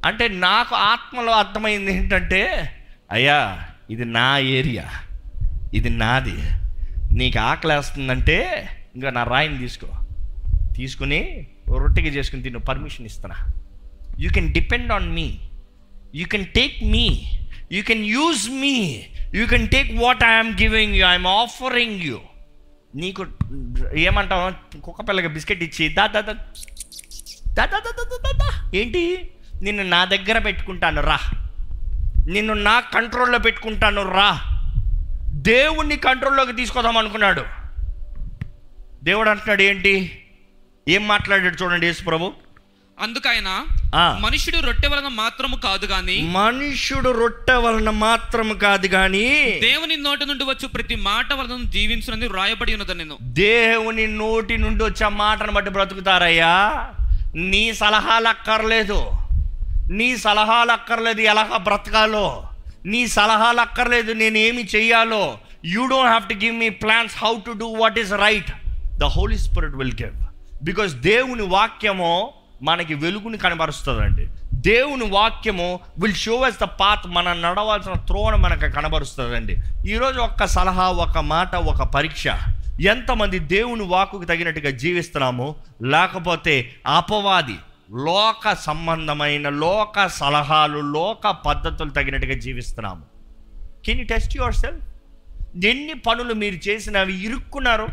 అంటే 0.05 0.27
నాకు 0.27 0.75
ఆత్మలో 0.75 1.31
అర్థమైంది 1.31 1.93
ఏంటంటే 1.93 2.71
అయ్యా 3.11 3.59
ఇది 3.89 4.05
నా 4.05 4.37
ఏరియా. 4.37 4.89
ఇది 5.73 5.89
నాది. 5.89 6.37
నీకు 7.17 7.39
ఆకలేస్తుందంటే 7.39 8.69
ఇంకా 8.95 9.09
నా 9.09 9.23
రాయిని 9.23 9.57
తీసుకో. 9.57 9.87
తీసుకుని 10.77 11.47
రొట్టెగా 11.77 12.07
చేసుకుని 12.07 12.43
తిను. 12.43 12.59
పర్మిషన్ 12.59 13.05
ఇస్తున్నా. 13.05 13.47
You 14.19 14.29
can 14.31 14.53
depend 14.53 14.91
on 14.91 15.11
me 15.11 15.39
you 16.15 16.27
can 16.27 16.45
take 16.45 16.83
me 16.83 17.23
you 17.71 17.83
can 17.83 18.05
use 18.05 18.49
me 18.49 19.05
you 19.33 19.47
can 19.47 19.67
take 19.67 19.91
what 19.93 20.23
I'm 20.23 20.51
giving 20.61 20.95
you 20.95 21.05
I'm 21.05 21.27
offering 21.27 22.01
you 22.01 22.19
నీకు 22.95 23.25
ఏమంటావు? 23.95 24.79
కుక్క 24.79 25.01
పిల్లకి 25.01 25.27
బిస్కెట్ 25.27 25.63
ఇచ్చి 25.63 25.89
దా 25.89 26.07
దా 26.07 26.21
దా 26.21 26.33
దా 27.57 27.65
దా 27.65 27.79
దా 27.79 28.17
దా 28.23 28.31
దా 28.33 28.77
ఏంటి? 28.77 29.31
నిన్ను 29.61 29.83
నా 29.83 30.05
దగ్గర 30.05 30.39
పెట్టుకుంటాను. 30.39 31.01
రా. 31.01 31.19
నిన్ను 32.27 32.53
నా 32.53 32.79
కంట్రోల్లో 32.79 33.39
పెట్టుకుంటాను. 33.39 34.01
రా. 34.01 34.29
దేవుణ్ణి 35.33 35.95
కంట్రోల్లోకి 35.95 36.53
తీసుకొద్దాం 36.53 36.97
అనుకున్నాడు. 36.97 37.43
దేవుడు 39.03 39.29
అంటున్నాడు 39.29 39.61
ఏంటి? 39.61 40.23
ఏం 40.87 41.07
మాట్లాడాడు 41.07 41.63
చూడండి 41.63 41.85
యేసు 41.85 42.03
ప్రభు 42.03 42.33
అందుకైనా 42.99 43.67
మనుషుడు 43.95 44.57
రొట్టె 44.57 44.87
వలన 44.87 45.07
మాత్రము 45.07 45.55
కాదు 45.55 45.85
గాని 45.85 46.21
మనుష్యుడు 46.21 47.09
రొట్టె 47.09 47.53
వలన 47.53 47.89
మాత్రం 47.89 48.57
కాదు 48.57 48.87
కానీ 48.87 49.59
దేవుని 49.61 49.97
నోటి 49.97 50.25
నుండి 50.25 50.43
వచ్చు 50.43 50.67
ప్రతి 50.67 50.95
మాట 50.95 51.33
వలన 51.33 51.69
జీవించునని 51.69 52.27
వ్రాయబడి 52.27 52.73
ఉన్నది 52.73 52.95
నేను. 52.95 53.17
దేవుని 53.21 54.07
నోటి 54.07 54.57
నుండి 54.57 54.83
వచ్చే 54.83 55.09
మాటను 55.09 55.51
బట్టి 55.51 55.71
బ్రతుకుతారయ్యా. 55.71 56.87
నీ 57.35 57.73
సలహాలు 57.73 58.27
అక్కర్లేదు 58.27 59.11
నీ 59.91 60.17
సలహాలు 60.17 60.71
అక్కర్లేదు 60.71 61.21
ఎలా 61.21 61.43
బ్రతకాలో. 61.43 62.43
నీ 62.85 63.07
సలహాలు 63.07 63.61
అక్కర్లేదు 63.61 64.13
నేను 64.13 64.37
ఏమి 64.37 64.67
చెయ్యాలో. 64.75 65.37
You 65.65 65.87
don't 65.87 66.07
have 66.07 66.29
to 66.29 66.33
give 66.33 66.55
me 66.55 66.69
plans 66.69 67.17
how 67.17 67.35
to 67.47 67.51
do 67.51 67.67
what 67.67 67.99
is 67.99 68.11
right 68.11 68.51
the 68.97 69.03
holy 69.03 69.37
spirit 69.37 69.75
will 69.75 69.93
give 70.01 70.11
because 70.63 70.93
దేవుని 70.93 71.41
వాక్యము 71.41 72.33
మనకి 72.61 72.93
వెలుగుని 72.93 73.37
కనబరుస్తుందండి. 73.37 74.27
దేవుని 74.53 75.09
వాక్యము 75.09 75.79
will 75.99 76.13
show 76.13 76.47
us 76.47 76.59
the 76.59 76.63
path 76.63 77.07
మనం 77.07 77.41
నడవాల్సిన 77.41 77.93
త్రోణ 77.93 78.35
మనకు 78.35 78.59
కనబరుస్తుందండి. 78.59 79.57
ఈరోజు 79.87 80.19
ఒక్క 80.19 80.45
సలహా 80.45 80.87
ఒక 80.87 81.17
మాట 81.17 81.55
ఒక 81.55 81.83
పరీక్ష. 81.83 82.27
ఎంతమంది 82.81 83.39
దేవుని 83.39 83.83
వాక్కుకు 83.83 84.23
తగినట్టుగా 84.23 84.69
జీవిస్తున్నామో? 84.69 85.55
లేకపోతే 85.83 86.75
అపవాది 86.87 87.55
లోక 87.91 88.53
సంబంధమైన 88.53 89.49
లోక 89.49 90.07
సలహాలు 90.07 90.79
లోక 90.79 91.35
పద్ధతులు 91.47 91.89
తగినట్టుగా 91.89 92.33
జీవిస్తున్నాము? 92.33 93.01
Can 93.85 93.99
you 93.99 94.05
test 94.05 94.37
your 94.37 94.53
self 94.53 94.87
ఎన్ని 95.65 95.93
పనులు 95.93 96.33
మీరు 96.33 96.69
చేసినవి 96.69 97.25
ఇరుక్కున్నారు? 97.25 97.87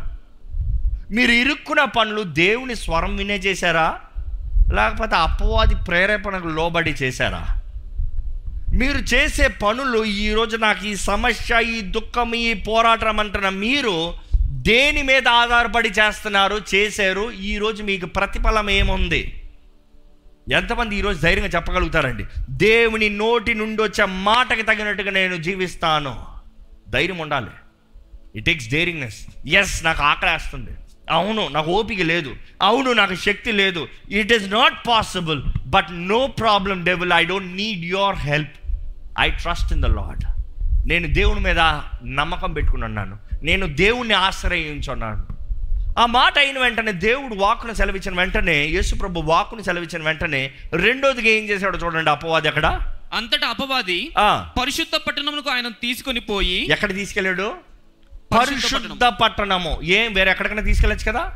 మీరు 1.11 1.31
ఇరుక్కున్న 1.31 1.83
పనులు 1.83 2.23
దేవుని 2.23 2.75
స్వరం 2.75 3.15
వినే 3.15 3.35
చేశారా? 3.35 3.99
లేకపోతే 4.73 5.15
అపవాది 5.15 5.75
ప్రేరేపణకు 5.75 6.47
లోబడి 6.47 6.91
చేశారా? 6.91 7.61
మీరు 8.73 8.97
చేసే 8.97 9.47
పనులు 9.47 10.05
ఈరోజు 10.05 10.57
నాకు 10.57 10.85
ఈ 10.85 10.95
సమస్య 10.95 11.61
ఈ 11.63 11.81
దుఃఖం 11.81 12.35
ఈ 12.35 12.53
పోరాటం 12.53 13.19
అంటున్న 13.19 13.49
మీరు 13.49 14.13
దేని 14.45 15.01
మీద 15.01 15.27
ఆధారపడి 15.27 15.89
చేస్తున్నారు 15.89 16.61
చేశారు? 16.75 17.31
ఈరోజు 17.31 17.83
మీకు 17.83 18.05
ప్రతిఫలం 18.05 18.69
ఏముంది? 18.69 19.43
ఎంతమంది 20.51 20.95
ఈరోజు 20.95 21.21
ధైర్యంగా 21.21 21.47
చెప్పగలుగుతారండి? 21.47 22.25
దేవుని 22.49 23.09
నోటి 23.09 23.53
నుండి 23.53 23.83
వచ్చే 23.83 24.05
మాటకి 24.05 24.61
తగినట్టుగా 24.61 25.11
నేను 25.11 25.35
జీవిస్తాను. 25.35 26.25
ధైర్యం 26.89 27.17
ఉండాలి. 27.17 27.47
ఇట్ 28.35 28.45
టేక్స్ 28.45 28.69
డేరింగ్నెస్ 28.69 29.47
ఎస్ 29.47 29.85
నాకు 29.85 30.03
ఆకలేస్తుంది. 30.03 30.71
అవును 31.09 31.43
నాకు 31.47 31.69
ఓపిక 31.71 32.01
లేదు. 32.01 32.31
అవును 32.61 32.89
నాకు 32.93 33.15
శక్తి 33.27 33.51
లేదు. 33.51 33.81
It 34.11 34.33
is 34.33 34.47
not 34.51 34.77
possible 34.87 35.41
but 35.67 35.89
no 35.91 36.21
problem 36.41 36.77
devil 36.83 37.13
I 37.13 37.23
don't 37.23 37.51
need 37.61 37.85
your 37.85 38.19
help 38.29 38.55
I 39.19 39.29
trust 39.43 39.73
in 39.73 39.81
the 39.81 39.89
lord 39.99 40.23
నేను 40.89 41.07
దేవుని 41.13 41.39
మీద 41.39 41.61
నమ్మకం 42.19 42.53
పెట్టుకున్నాను 42.53 43.17
నేను 43.43 43.65
దేవుణ్ణి 43.81 44.13
ఆశ్రయించున్నాను. 44.13 45.23
ఆ 45.99 46.05
మాట 46.05 46.35
అయిన 46.37 46.57
వెంటనే 46.59 46.91
దేవుడు 46.91 47.35
వాక్కును 47.35 47.73
సెలవిచ్చిన 47.73 48.15
వెంటనే 48.19 48.57
యేసుప్రభు 48.75 49.23
వాక్కును 49.31 49.63
సెలవిచ్చిన 49.63 50.01
వెంటనే 50.03 50.41
రెండోదిగా 50.73 51.29
ఏం 51.29 51.43
చేశాడో 51.49 51.77
చూడండి 51.77 52.11
అపవాది 52.11 52.47
అక్కడ 52.47 52.67
అంతటా 53.13 53.47
అపవాది 53.47 53.99
పరిశుద్ధ 54.59 54.95
పట్టణమునకు 54.95 55.49
ఆయన 55.49 55.67
తీసుకొని 55.67 56.19
పోయి 56.19 56.59
ఎక్కడ 56.71 56.91
తీసుకెళ్ళాడు? 56.95 57.47
పరిశుద్ధ 58.37 59.03
పట్టణము. 59.03 59.79
ఏం 59.83 60.13
వేరే 60.13 60.31
ఎక్కడికైనా 60.31 60.61
తీసుకెళ్ళచ్చు 60.61 61.11
కదా? 61.11 61.31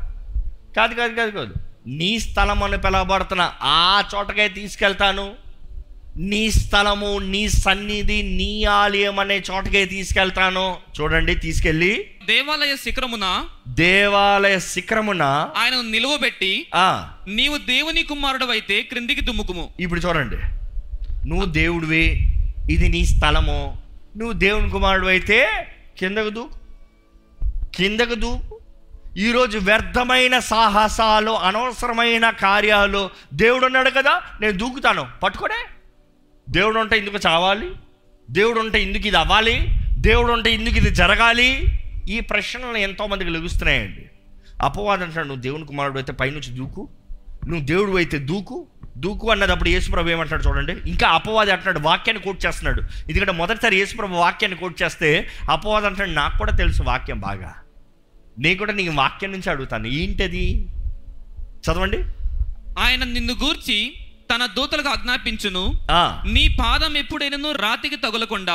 కాదు 0.78 0.94
కాదు 0.94 1.14
కాదు 1.14 1.32
కాదు. 1.32 1.54
నీ 1.88 2.20
స్థలం 2.20 2.64
అని 2.64 2.78
పిలవబడుతున్న 2.78 3.52
ఆ 3.62 4.04
చోటకే 4.16 4.48
తీసుకెళ్తాను. 4.50 5.32
నీ 6.18 6.52
స్థలము 6.52 7.20
నీ 7.20 7.50
సన్నిధి 7.50 8.24
నీ 8.24 8.64
ఆలయం 8.64 9.20
అనే 9.20 9.44
చోటకే 9.52 9.86
తీసుకెళ్తాను. 9.86 10.76
చూడండి 11.02 11.36
తీసుకెళ్ళి. 11.36 12.06
దేవాలయ 12.26 12.76
శిఖరమున 12.76 13.46
దేవాలయ 13.68 14.60
శిఖరమున 14.60 15.50
ఆయనను 15.58 15.82
నిలువబెట్టి 15.82 16.68
ఆ. 16.76 17.10
నీవు 17.28 17.58
దేవుని 17.58 18.04
కుమారుడు 18.04 18.46
అయితే 18.46 18.82
క్రిందికి 18.82 19.22
దుమ్ముకుము. 19.22 19.74
ఇప్పుడు 19.80 20.00
చూడండి. 20.00 20.36
నువ్వు 21.30 21.46
దేవుడివి 21.46 22.28
ఇది 22.72 22.90
నీ 22.90 23.06
స్థలము. 23.06 23.78
నువ్వు 24.18 24.34
దేవుని 24.34 24.70
కుమారుడు 24.70 25.08
అయితే 25.08 25.48
కిందకు 26.00 26.30
దూకు. 26.30 26.63
కిందకు 27.76 28.14
దూకు 28.14 28.60
ఈరోజు 29.18 29.58
వ్యర్థమైన 29.58 30.40
సాహసాలు 30.40 31.32
అనవసరమైన 31.32 32.30
కార్యాలు 32.30 33.10
దేవుడు 33.34 33.66
ఉన్నాడు 33.66 33.90
కదా 33.90 34.22
నేను 34.42 34.58
దూకుతాను. 34.58 35.08
పట్టుకోడే 35.24 35.66
దేవుడు 36.50 36.80
ఉంటే 36.80 36.98
ఇందుకు 36.98 37.20
చావాలి. 37.28 37.72
దేవుడు 38.32 38.60
ఉంటే 38.60 38.84
ఇందుకు 38.84 39.08
ఇది 39.08 39.18
అవ్వాలి. 39.18 39.68
దేవుడు 39.98 40.32
ఉంటే 40.32 40.54
ఇందుకు 40.54 40.76
ఇది 40.76 40.90
జరగాలి. 40.90 41.80
ఈ 42.10 42.20
ప్రశ్నలు 42.20 42.78
ఎంతోమందికి 42.78 43.30
లభిస్తున్నాయండి. 43.30 44.06
అపవాదం 44.62 45.04
అంటాడు 45.04 45.28
నువ్వు 45.28 45.42
దేవుని 45.42 45.66
కుమారుడు 45.66 45.98
అయితే 45.98 46.12
పైనుంచి 46.12 46.58
దూకు. 46.58 46.90
నువ్వు 47.48 47.66
దేవుడు 47.66 47.98
అయితే 47.98 48.18
దూకు. 48.18 48.68
దూకు 48.98 49.32
అన్నదప్పుడు 49.32 49.70
యేసుప్రభు 49.70 50.10
ఏమంటాడు 50.10 50.44
చూడండి. 50.44 50.90
ఇంకా 50.90 51.08
అపవాది 51.08 51.52
అంటున్నాడు 51.52 51.80
వాక్యాన్ని 51.80 52.24
కోట్ 52.24 52.46
చేస్తున్నాడు. 52.46 52.82
ఎందుకంటే 52.82 53.32
మొదటిసారి 53.32 53.76
యేసుప్రభు 53.76 54.14
వాక్యాన్ని 54.14 54.60
కోట్ 54.60 54.84
చేస్తే 54.84 55.30
అపవాదం 55.52 55.86
అంటాడు 55.86 56.10
నాకు 56.10 56.38
కూడా 56.38 56.52
తెలుసు 56.52 56.84
వాక్యం 56.84 57.20
బాగా. 57.20 57.54
నేను 58.40 58.58
కూడా 58.58 58.74
నీ 58.74 58.88
వాక్యం 58.88 59.32
నుంచి 59.32 59.50
అడుగుతాను. 59.50 59.88
ఏంటది? 59.88 60.68
చదవండి. 61.40 61.98
ఆయన 62.80 63.04
నిన్ను 63.04 63.34
గూర్చి 63.34 63.94
తన 64.36 64.46
దూతలకు 64.46 64.90
ఆజ్ఞాపించును. 64.90 65.80
నీ 66.26 66.48
పాదం 66.60 66.98
ఎప్పుడైనను 66.98 67.52
రాతికి 67.52 67.96
తగులకుండా. 67.96 68.54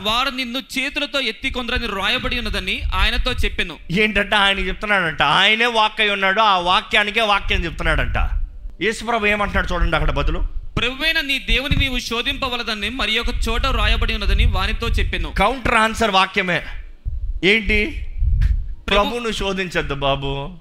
వారు 0.00 0.30
నిన్ను 0.30 0.58
చేతులతో 0.58 1.20
ఎత్తి 1.20 1.50
కొందరని 1.50 1.86
రాయబడి 1.86 2.38
ఉన్నదని 2.38 2.82
ఆయనతో 2.94 3.32
చెప్పెను. 3.32 3.76
ఏంటంటే 3.90 4.36
ఆయన 4.36 4.58
చెప్తున్నాడంట? 4.58 5.22
ఆయనే 5.22 5.66
వాక్ 5.66 6.00
అయి 6.00 6.10
ఉన్నాడు 6.10 6.40
ఆ 6.40 6.58
వాక్యానికే 6.58 7.20
వాక్యం 7.20 7.64
చెప్తున్నాడంట. 7.64 8.16
యేసుప్రభు 8.82 9.26
ఏమంటున్నాడు 9.26 9.74
చూడండి 9.74 9.96
అక్కడ 9.96 10.10
బదులు. 10.10 10.38
ప్రభువైన 10.76 11.20
నీ 11.20 11.38
దేవుని 11.38 11.76
నీవు 11.76 11.98
శోధింపవలదని 11.98 12.88
మరి 12.88 13.18
ఒక 13.18 13.28
చోట 13.48 13.66
రాయబడి 13.66 14.14
ఉన్నదని 14.14 14.46
వానితో 14.46 14.88
చెప్పెను. 14.88 15.32
కౌంటర్ 15.32 15.74
ఆన్సర్ 15.74 16.10
వాక్యమే. 16.10 16.62
ఏంటి? 17.44 18.02
ప్రభు 18.90 19.14
నువ్వు 19.14 19.32
శోధించద్దు 19.32 19.94
బాబు. 19.94 20.58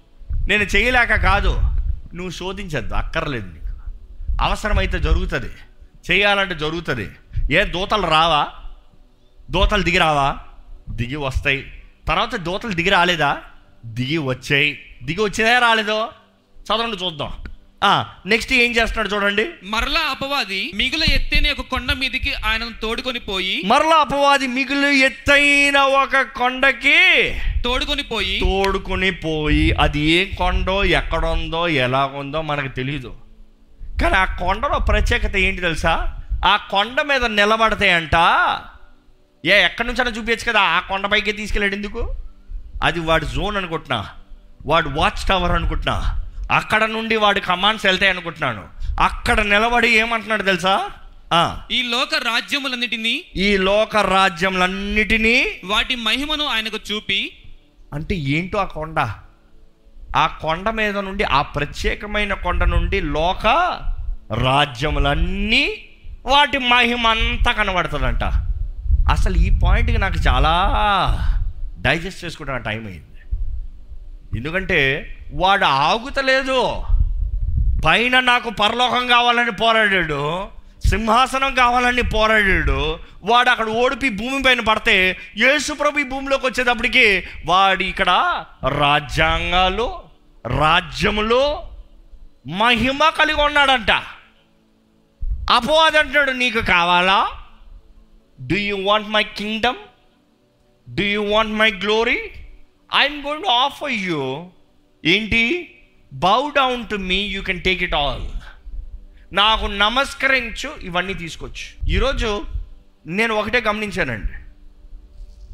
నేను 0.48 0.64
చేయలేక 0.64 1.16
కాదు. 1.16 1.62
నువ్వు 2.14 2.30
శోధించద్దు 2.30 2.94
అక్కర్లేదు 2.94 3.46
నీకు. 3.46 3.80
అవసరమైతే 4.42 5.00
జరుగుతుంది. 5.00 5.50
చేయాలంటే 6.12 6.56
జరుగుతుంది. 6.56 7.10
ఏ 7.56 7.64
దూతలు 7.64 8.08
రావా? 8.08 8.48
దూతలు 9.52 9.84
దిగి 9.84 9.98
రావా? 9.98 10.38
దిగి 10.90 11.16
వస్తాయి. 11.16 11.74
తర్వాత 12.08 12.36
దూతలు 12.36 12.72
దిగి 12.72 12.90
రాలేదా? 12.90 13.38
దిగి 13.86 14.18
వచ్చాయి. 14.18 14.80
దిగి 15.04 15.22
వచ్చేదే 15.22 15.60
రాలేదో? 15.60 16.10
చదవండి 16.60 16.98
చూద్దాం. 16.98 17.34
నెక్స్ట్ 18.26 18.54
ఏం 18.54 18.72
చేస్తున్నాడు 18.72 19.08
చూడండి. 19.16 19.50
మరలా 19.64 20.00
అపవాది 20.00 20.72
మిగుల 20.76 21.04
ఎత్తైన 21.04 21.52
ఒక 21.52 21.62
కొండ 21.62 21.92
మీదికి 21.92 22.34
ఆయనను 22.34 22.82
తోడుకొని 22.82 23.20
పోయి 23.20 23.62
మరలా 23.66 23.96
అపవాది 23.96 24.48
మిగులు 24.48 24.88
ఎత్తైన 24.88 25.78
ఒక 25.78 26.22
కొండకి 26.22 27.32
తోడుకొని 27.66 28.04
పోయి 28.04 28.40
తోడుకొని 28.40 29.12
పోయి 29.12 29.72
అది 29.72 30.00
ఏ 30.00 30.26
కొండో 30.26 30.86
ఎక్కడుందో 30.86 31.68
ఎలా 31.68 32.06
ఉందో 32.06 32.42
మనకు 32.42 32.68
తెలియదు 32.68 33.16
కానీ 34.02 34.16
ఆ 34.16 34.26
కొండలో 34.26 34.80
ప్రత్యేకత 34.80 35.36
ఏంటి 35.36 35.62
తెలుసా? 35.62 36.22
ఆ 36.46 36.58
కొండ 36.58 37.02
మీద 37.02 37.26
నిలబడతాయంట. 37.26 38.16
ఏ 39.46 39.66
ఎక్కడి 39.66 39.88
నుంచైనా 39.88 40.12
చూపించచ్చు 40.12 40.52
కదా 40.52 40.62
ఆ 40.62 40.80
కొండపైకి 40.80 41.32
తీసుకెళ్ళాడు 41.32 41.76
ఎందుకు? 41.76 42.16
అది 42.84 43.00
వాడి 43.00 43.26
జోన్ 43.26 43.58
అనుకుంటున్నా. 43.58 44.10
వాడు 44.66 44.90
వాచ్ 44.90 45.28
టవర్ 45.28 45.52
అనుకుంటున్నా. 45.52 46.24
అక్కడ 46.52 46.84
నుండి 46.84 47.16
వాడి 47.16 47.40
కమాండ్స్ 47.40 47.86
వెళ్తాయి 47.86 48.12
అనుకుంటున్నాను. 48.12 48.64
అక్కడ 49.00 49.42
నిలబడి 49.42 49.90
ఏమంటున్నాడు 49.90 50.44
తెలుసా? 50.44 50.92
ఈ 51.72 51.84
లోక 51.84 52.16
రాజ్యములన్నిటినీ 52.16 53.24
ఈ 53.36 53.58
లోక 53.58 53.98
రాజ్యములన్నిటినీ 53.98 55.46
వాటి 55.66 55.96
మహిమను 55.96 56.46
ఆయనకు 56.46 56.80
చూపి 56.92 57.32
అంటే 57.94 58.16
ఏంటో 58.16 58.58
ఆ 58.58 58.64
కొండ? 58.64 59.00
ఆ 60.16 60.28
కొండ 60.28 60.70
మీద 60.70 60.98
నుండి 60.98 61.24
ఆ 61.24 61.42
ప్రత్యేకమైన 61.42 62.34
కొండ 62.34 62.64
నుండి 62.64 63.02
లోక 63.02 63.48
రాజ్యములన్నీ 64.34 65.78
వాటి 66.26 66.58
మహిమ 66.58 67.08
అంతా 67.08 67.52
కనబడుతుందంట. 67.52 68.24
అసలు 69.10 69.36
ఈ 69.36 69.60
పాయింట్కి 69.64 69.98
నాకు 69.98 70.16
చాలా 70.28 70.54
డైజెస్ట్ 71.80 72.26
చేసుకుంటున్న 72.26 72.60
టైం 72.60 72.86
అయింది. 72.86 73.16
ఎందుకంటే 74.38 75.12
వాడు 75.34 75.66
ఆగుతలేదు. 75.66 76.82
పైన 77.86 78.20
నాకు 78.20 78.50
పరలోకం 78.50 79.08
కావాలని 79.08 79.52
పోరాడాడు. 79.52 80.48
సింహాసనం 80.90 81.52
కావాలని 81.56 82.04
పోరాడాడు. 82.16 82.80
వాడు 83.30 83.50
అక్కడ 83.54 83.70
ఓడిపి 83.84 84.10
భూమి 84.20 84.40
పైన 84.44 84.62
పడితే 84.70 84.96
యేసుప్రభు 85.44 86.02
ఈ 86.04 86.06
భూమిలోకి 86.12 86.46
వచ్చేటప్పటికి 86.46 87.06
వాడు 87.46 87.84
ఇక్కడ 87.92 88.10
రాజ్యాంగాలు 88.84 89.88
రాజ్యములు 90.62 91.44
మహిమ 92.62 93.10
కలిగి 93.20 93.42
ఉన్నాడంట. 93.42 93.92
అపవాది 95.56 95.98
అంటాడు 95.98 96.32
నీకు 96.32 96.62
కావాలా? 96.74 97.20
Do 98.50 98.58
you 98.70 98.78
want 98.90 99.10
my 99.10 99.24
kingdom 99.40 99.80
do 100.88 101.06
you 101.16 101.22
want 101.34 101.54
my 101.62 101.70
glory 101.84 102.20
I'm 103.02 103.20
going 103.26 103.46
to 103.48 103.52
offer 103.66 103.94
you 104.08 104.22
ఏంటి? 105.04 105.44
Bow 106.12 106.40
down 106.60 106.84
to 106.92 106.96
me 107.10 107.20
you 107.36 107.42
can 107.50 107.62
take 107.62 107.84
it 107.88 107.96
all 108.02 108.26
నాకు 109.36 109.66
నమస్కరించు 109.66 110.74
ఇవన్నీ 110.82 111.14
తీసుకొచ్చు 111.14 111.90
ఈరోజు 111.90 112.44
నేను 113.06 113.36
ఒకటే 113.36 113.62
గమనించానండి. 113.62 114.34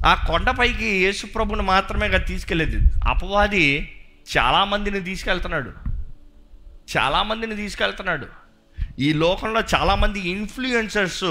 ఆ 0.06 0.26
కొండపైకి 0.28 0.86
యేసుప్రభుని 0.86 1.62
మాత్రమే 1.62 2.18
తీసుకెళ్ళేది. 2.18 2.92
అపవాది 3.04 3.98
చాలామందిని 4.38 5.00
తీసుకెళ్తున్నాడు. 5.00 5.72
చాలామందిని 6.98 7.56
తీసుకెళ్తున్నాడు. 7.56 8.28
ఈ 9.00 9.14
లోకంలో 9.14 9.62
చాలామంది 9.76 10.20
ఇన్ఫ్లుయెన్సర్స్ 10.20 11.24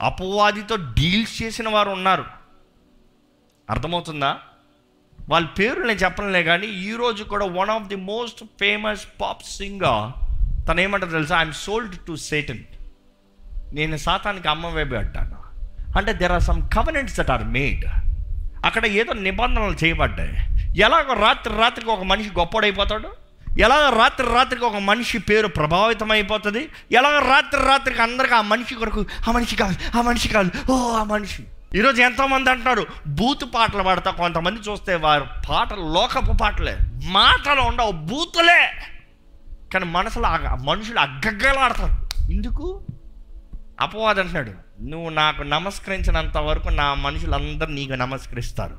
అపవాదితో 0.00 0.76
డీల్స్ 0.76 1.42
చేసిన 1.42 1.68
వారు 1.68 1.90
ఉన్నారు. 1.90 2.24
అర్థమవుతుందా? 3.70 4.38
వాళ్ళ 5.28 5.46
పేరు 5.46 5.82
నేను 5.82 5.98
చెప్పలే 5.98 6.42
కానీ 6.42 6.66
ఈరోజు 6.66 7.24
కూడా 7.24 7.46
one 7.46 7.70
of 7.70 7.82
the 7.82 7.96
most 7.96 8.44
famous 8.60 9.06
pop 9.20 9.42
singer 9.42 10.23
తను 10.68 10.80
ఏమంటారు 10.80 11.12
తెలుసా? 11.12 11.38
ఐఎమ్ 11.38 11.52
సోల్డ్ 11.52 11.96
టు 12.06 12.16
సేటన్ 12.16 12.62
నేను 13.72 13.96
సాతానికి 13.96 14.48
అమ్మవేబడ్డాను 14.48 15.38
అంటే 15.98 16.12
there 16.12 16.32
are 16.32 16.42
some 16.42 16.62
covenants 16.74 17.16
that 17.18 17.30
are 17.30 17.44
made 17.44 17.84
అక్కడ 18.66 18.86
ఏదో 18.86 19.12
నిబంధనలు 19.12 19.76
చేయబడ్డాయి. 19.84 20.36
ఎలాగో 20.80 21.12
రాత్రి 21.12 21.54
రాత్రికి 21.56 21.90
ఒక 21.90 22.02
మనిషి 22.02 22.30
గొప్పడైపోతాడు? 22.38 23.08
ఎలాగ 23.60 23.98
రాత్రి 23.98 24.26
రాత్రికి 24.34 24.64
ఒక 24.64 24.76
మనిషి 24.76 25.18
పేరు 25.18 25.48
ప్రభావితం 25.48 26.10
అయిపోతుంది 26.10 26.68
ఎలాగ 26.92 27.18
రాత్రి 27.18 27.60
రాత్రికి 27.66 28.02
అందరికీ 28.02 28.34
ఆ 28.34 28.40
మనిషి 28.40 28.74
కొరకు 28.74 29.04
ఆ 29.28 29.32
మనిషి 29.32 29.56
కాదు 29.56 29.76
ఆ 29.98 30.00
మనిషి 30.00 30.28
కాదు 30.28 30.72
ఓ 30.72 30.76
ఆ 30.92 31.04
మనిషి. 31.04 31.42
ఈరోజు 31.74 32.02
ఎంతోమంది 32.02 32.50
అంటున్నారు 32.50 32.86
బూతు 33.06 33.44
పాటలు 33.44 33.82
పాడతా 33.82 34.10
కొంతమంది 34.10 34.60
చూస్తే 34.60 34.94
వారు 34.94 35.26
పాటలు 35.50 35.86
లోకపు 35.94 36.32
పాటలే 36.40 36.76
మాటలు 37.04 37.60
ఉండవు 37.60 37.92
బూతులే. 37.92 38.60
కానీ 39.74 39.86
మనసులో 39.86 40.56
మనుషులు 40.56 41.00
అగ్గగ్గలాడతారు. 41.00 42.08
ఎందుకు? 42.32 42.86
అపవాది 43.80 44.20
అంటున్నాడు 44.20 44.52
నువ్వు 44.82 45.10
నాకు 45.10 45.42
నమస్కరించినంత 45.42 46.38
వరకు 46.38 46.68
నా 46.68 46.94
మనుషులందరూ 46.94 47.68
నీకు 47.68 47.92
నమస్కరిస్తారు. 47.92 48.78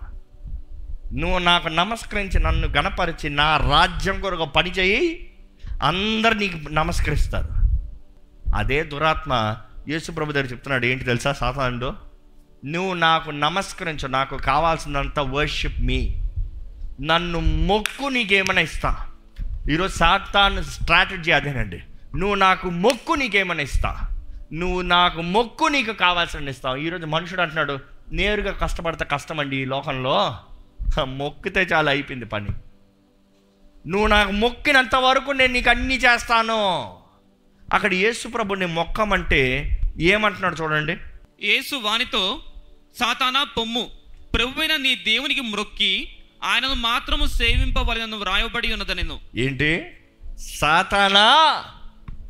నువ్వు 1.14 1.40
నాకు 1.40 1.68
నమస్కరించి 1.68 2.44
నన్ను 2.44 2.68
గణపరిచి 2.68 3.30
నా 3.30 3.58
రాజ్యం 3.58 4.22
కొరకు 4.22 4.46
పని 4.46 4.72
చేయి 4.72 5.34
అందరు 5.84 6.34
నీకు 6.34 6.74
నమస్కరిస్తారు. 6.74 7.50
అదే 8.56 8.84
దురాత్మ 8.84 9.56
యేసుప్రభు 9.90 10.32
దగ్గర 10.32 10.46
చెప్తున్నాడు 10.46 10.86
ఏంటి 10.86 11.04
తెలుసా 11.04 11.34
సాతానుడు? 11.34 11.94
నువ్వు 12.66 12.94
నాకు 12.94 13.32
నమస్కరించు 13.32 14.08
నాకు 14.08 14.38
కావాల్సినంత 14.38 15.20
వర్షిప్ 15.20 15.80
మీ. 15.80 16.16
నన్ను 17.02 17.40
మొక్కు 17.40 18.08
నీకేమైనా 18.08 18.62
ఇస్తా. 18.62 19.12
ఈరోజు 19.72 19.98
సాతాన్ 19.98 20.64
స్ట్రాటజీ 20.64 21.32
అదేనండి. 21.32 21.84
నువ్వు 22.16 22.36
నాకు 22.36 22.70
మొక్కు 22.70 23.14
నీకేమైనా 23.14 23.62
ఇస్తా. 23.62 24.02
నువ్వు 24.54 24.82
నాకు 24.82 25.22
మొక్కు 25.22 25.66
నీకు 25.66 25.92
కావాల్సిన 25.92 26.50
ఇస్తావు. 26.50 26.76
ఈరోజు 26.76 27.06
మనుషుడు 27.06 27.42
అంటున్నాడు 27.42 27.80
నేరుగా 28.12 28.52
కష్టపడితే 28.52 29.06
కష్టం 29.06 29.40
అండి 29.40 29.58
ఈ 29.58 29.66
లోకంలో. 29.66 30.38
మొక్కితే 31.04 31.62
చాలా 31.62 31.92
అయిపోయింది 31.92 32.26
పని. 32.26 32.48
నువ్వు 33.88 34.08
నాకు 34.08 34.32
మొక్కినంత 34.32 34.96
వరకు 34.96 35.32
నేను 35.32 35.54
నీకు 35.54 35.70
అన్నీ 35.70 35.96
చేస్తాను. 35.96 36.94
అక్కడ 37.74 37.94
యేసుప్రభుని 37.94 38.66
మొక్కమంటే 38.66 39.70
ఏమంటున్నాడు 40.00 40.56
చూడండి. 40.56 40.98
యేసు 41.44 41.76
వానితో 41.76 42.40
సాతానా 43.00 43.44
పొమ్ము. 43.44 43.88
ప్రభువైన 44.34 44.76
నీ 44.76 44.96
దేవునికి 44.96 45.42
మొక్కి 45.42 46.15
ఆయనను 46.46 46.74
మాత్రము 46.74 47.26
సేవింపవలనను 47.26 48.18
వ్రాయబడి 48.18 48.74
ఉన్నదనెను. 48.74 49.20
ఏంటి? 49.36 49.86
సాతానా? 50.60 51.64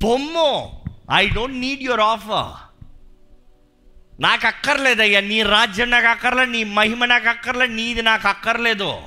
పొమ్ము. 0.03 0.84
I 1.13 1.29
don't 1.29 1.57
need 1.57 1.84
your 1.84 2.00
offer 2.00 2.65
నాకు 4.22 4.48
అక్కర్లేదయ్యా 4.48 5.19
నీ 5.19 5.41
రాజ్యం 5.41 5.89
నాకు 5.89 6.07
అక్కర్లే 6.07 6.45
నీ 6.45 6.63
మహిమ 6.63 7.05
నాకు 7.05 7.29
అక్కర్లే 7.29 7.67
నీది 7.67 8.01
నాకు 8.01 8.27
అక్కర్లేదు 8.27 8.98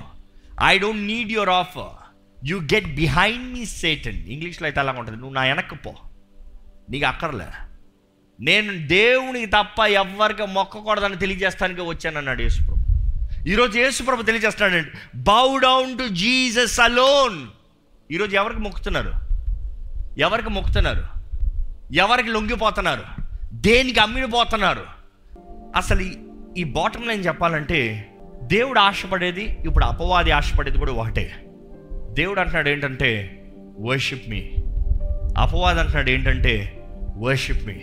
I 0.64 0.78
don't 0.78 1.02
need 1.02 1.32
your 1.32 1.48
offer 1.48 2.18
you 2.44 2.56
get 2.56 2.94
behind 2.94 3.52
me 3.52 3.64
Satan 3.64 4.26
ఇంగ్లీష్లో 4.26 4.66
అయితే 4.66 4.80
అలా 4.80 4.92
ఉంటుంది. 4.92 5.18
నువ్వు 5.18 5.34
నా 5.34 5.42
వెనక్కి 5.42 5.76
పో. 5.76 5.94
నీకు 6.90 7.06
అక్కర్లే. 7.06 7.46
నేను 8.40 8.86
దేవునికి 8.86 9.46
తప్ప 9.46 9.86
ఎవ్వరికి 9.86 10.46
మొక్కకూడదని 10.46 11.16
తెలియజేస్తానికి 11.16 11.80
వచ్చానన్నాడు 11.80 12.42
యేసుప్రభు. 12.42 12.77
ఈరోజు 13.46 13.78
Yesu Prabhu 13.78 14.22
తెలియజేస్తున్నాడండి 14.22 15.18
bow 15.18 15.58
down 15.58 15.98
to 15.98 16.08
Jesus 16.08 16.80
alone 16.80 17.46
ఈరోజు 18.10 18.36
ఎవరికి 18.36 18.60
మొక్కుతున్నారు? 18.60 19.12
ఎవరికి 20.18 20.50
మొక్కుతున్నారు? 20.50 21.04
ఎవరికి 21.92 22.28
లొంగిపోతున్నారు? 22.28 23.02
దేనికి 23.52 24.00
అమ్మిడిపోతున్నారు? 24.00 24.84
అసలు 25.76 26.00
ఈ- 26.56 26.64
బాటం 26.64 27.08
లైన్ 27.08 27.26
చెప్పాలంటే 27.26 28.10
దేవుడు 28.42 28.78
ఆశపడేది 28.78 29.58
ఇప్పుడు 29.66 29.84
అపవాది 29.84 30.30
ఆశపడేది 30.30 30.78
కూడా 30.78 30.92
ఒకటే. 30.92 31.44
దేవుడు 32.12 32.40
అంటున్నాడు 32.40 32.68
ఏంటంటే 32.68 33.34
వర్షిప్ 33.80 34.30
మీ 34.30 34.50
అపవాది 35.38 35.80
అంటున్నాడు 35.80 36.10
ఏంటంటే 36.10 36.84
వర్షిప్ 37.16 37.66
మీ 37.66 37.76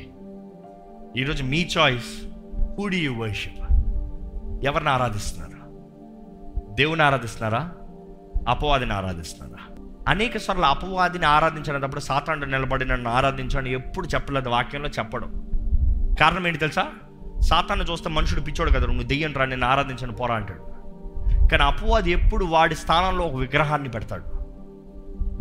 ఈరోజు 1.22 1.44
మీ 1.44 1.68
చాయిస్ 1.78 2.26
హూ 2.78 2.89
యూ 2.89 3.13
వర్షిప్ 3.13 3.60
ఎవరిని 4.65 4.89
ఆరాధిస్తున్నారు? 4.89 5.44
దేవుని 6.76 7.04
ఆరాధిస్తున్నారా? 7.04 7.72
అపవాదిని 8.48 8.94
ఆరాధిస్తున్నారా? 8.94 9.76
అనేక 10.08 10.38
సార్లు 10.38 10.66
అపవాదిని 10.66 11.26
ఆరాధించినప్పుడు 11.26 12.00
సాతాండు 12.00 12.46
నిలబడి 12.46 12.86
నన్ను 12.86 13.10
ఆరాధించని 13.10 13.72
ఎప్పుడు 13.72 14.08
చెప్పలేదు 14.08 14.50
వాక్యంలో 14.50 14.90
చెప్పడం. 14.90 15.50
కారణం 16.20 16.48
ఏంటి 16.48 16.60
తెలుసా? 16.60 16.88
సాతాన్ని 17.40 17.86
చూస్తే 17.92 18.10
మనుషుడు 18.10 18.42
పిచ్చోడు 18.42 18.72
కదా 18.72 18.86
నువ్వు 18.86 19.04
దెయ్యం 19.04 19.34
రా 19.34 19.46
నేను 19.46 19.68
ఆరాధించను 19.68 20.14
పోరా 20.14 20.36
అంటాడు. 20.36 20.60
కానీ 21.48 21.64
అపవాది 21.64 22.12
ఎప్పుడు 22.12 22.46
వాడి 22.46 22.76
స్థానంలో 22.76 23.26
ఒక 23.26 23.36
విగ్రహాన్ని 23.36 23.90
పెడతాడు. 23.90 24.24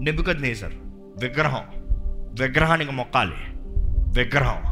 నెబుకద్ 0.01 0.43
నేసర్ 0.43 0.73
విగ్రహం. 1.21 1.63
విగ్రహానికి 2.41 2.93
మొక్కాలి. 2.93 3.35
విగ్రహం. 4.21 4.63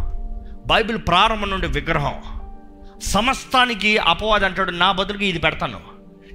బైబిల్ 0.66 0.98
ప్రారంభం 0.98 1.50
నుండి 1.50 1.66
విగ్రహం. 1.66 2.14
సమస్తానికి 3.02 3.98
అపవాది 3.98 4.44
అంటాడు 4.44 4.70
నా 4.70 4.92
బదులుకి 4.92 5.26
ఇది 5.26 5.38
పెడతాను. 5.38 5.91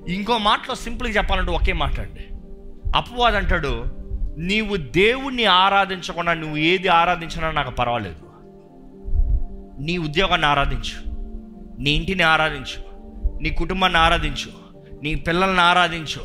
ఇంకో 0.07 0.37
మాటలో 0.37 0.75
సింపుల్గా 0.75 1.13
చెప్పాలంటే 1.13 1.51
ఒకే 1.51 1.73
మాట 1.73 1.99
అండి. 1.99 2.25
అపవాది 2.95 3.37
అంటాడు 3.37 3.85
నీవు 4.37 4.75
దేవుణ్ణి 4.75 5.45
ఆరాధించకుండా 5.45 6.33
నువ్వు 6.33 6.57
ఏది 6.57 6.87
ఆరాధించినా 6.87 7.51
నాకు 7.51 7.71
పర్వాలేదు. 7.71 8.27
నీ 9.81 9.97
ఉద్యోగాన్ని 9.97 10.47
ఆరాధించు 10.47 11.15
నీ 11.79 11.91
ఇంటిని 11.91 12.23
ఆరాధించు 12.23 12.83
నీ 13.41 13.49
కుటుంబాన్ని 13.49 13.99
ఆరాధించు 13.99 14.51
నీ 15.03 15.15
పిల్లల్ని 15.15 15.61
ఆరాధించు 15.61 16.21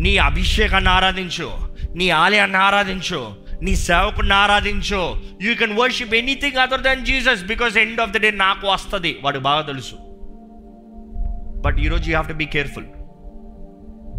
నీ 0.00 0.16
అభిషేకాన్ని 0.16 0.90
ఆరాధించు 0.90 1.50
నీ 1.96 2.10
ఆలయాన్ని 2.10 2.56
ఆరాధించు 2.56 3.36
నీ 3.62 3.76
సేవకుని 3.76 4.34
ఆరాధించు. 4.34 5.14
You 5.42 5.54
can 5.54 5.78
worship 5.78 6.14
anything 6.14 6.56
other 6.56 6.80
than 6.80 7.06
Jesus 7.06 7.44
because 7.44 7.76
end 7.76 8.00
of 8.00 8.10
the 8.10 8.16
day 8.16 8.30
నాకు 8.30 8.68
వస్తుంది. 8.68 9.18
వాడు 9.22 9.38
బాగా 9.38 9.62
తెలుసు. 9.62 9.94
బట్ 11.60 11.78
ఈరోజు 11.78 12.02
you 12.02 12.16
have 12.16 12.28
to 12.28 12.32
be 12.32 12.44
careful 12.44 12.84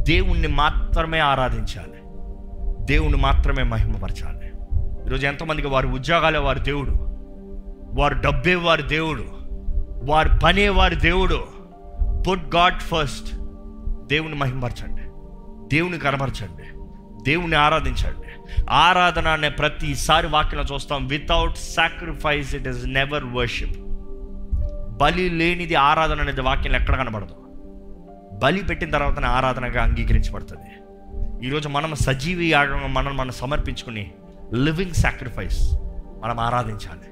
దేవుణ్ణి 0.03 0.47
మాత్రమే 0.47 1.19
ఆరాధించాలి. 1.19 1.93
దేవుణ్ణి 2.85 3.17
మాత్రమే 3.17 3.63
మహిమపరచాలి. 3.63 4.51
ఈరోజు 5.07 5.27
ఎంతమందికి 5.27 5.67
వారి 5.67 5.87
ఉద్యోగాలే 5.87 6.39
వారి 6.39 6.59
దేవుడు. 6.59 6.91
వారు 8.01 8.13
డబ్బే 8.13 8.55
వారి 8.55 8.83
దేవుడు. 8.83 9.23
వారి 10.03 10.29
పనే 10.43 10.69
వారి 10.69 10.95
దేవుడు. 10.95 11.43
పుట్ 12.29 12.55
గాడ్ 12.55 12.79
ఫస్ట్ 12.79 13.35
దేవుని 14.07 14.35
మహిమపరచండి. 14.35 15.01
దేవుని 15.75 15.99
కనపరచండి. 15.99 16.63
దేవుని 17.23 17.55
ఆరాధించండి. 17.55 18.27
ఆరాధన 18.69 19.27
అనే 19.27 19.49
ప్రతిసారి 19.49 20.27
వాక్యం 20.27 20.65
చూస్తాం 20.73 21.07
without 21.07 21.57
sacrifice 21.57 22.55
it 22.55 22.67
is 22.67 22.87
never 22.87 23.25
worship 23.25 23.77
బలి 25.01 25.29
లేనిది 25.29 25.75
ఆరాధన 25.75 26.21
అనేది 26.21 26.41
వాక్యం 26.41 26.75
ఎక్కడ 26.75 26.95
కనబడదు. 26.95 27.42
బలి 28.43 28.63
పెట్టిన 28.63 28.89
తర్వాతనే 28.89 29.27
ఆరాధనగా 29.27 29.83
అంగీకరించబడుతుంది. 29.83 30.71
ఈరోజు 31.47 31.69
మనం 31.69 31.95
సజీవి 31.95 32.51
యాగంగా 32.51 32.87
మనం 32.87 33.17
మనం 33.17 33.31
సమర్పించుకుని 33.31 34.11
లివింగ్ 34.53 34.91
సాక్రిఫైస్ 34.91 35.75
మనం 36.23 36.39
ఆరాధించాలి. 36.39 37.07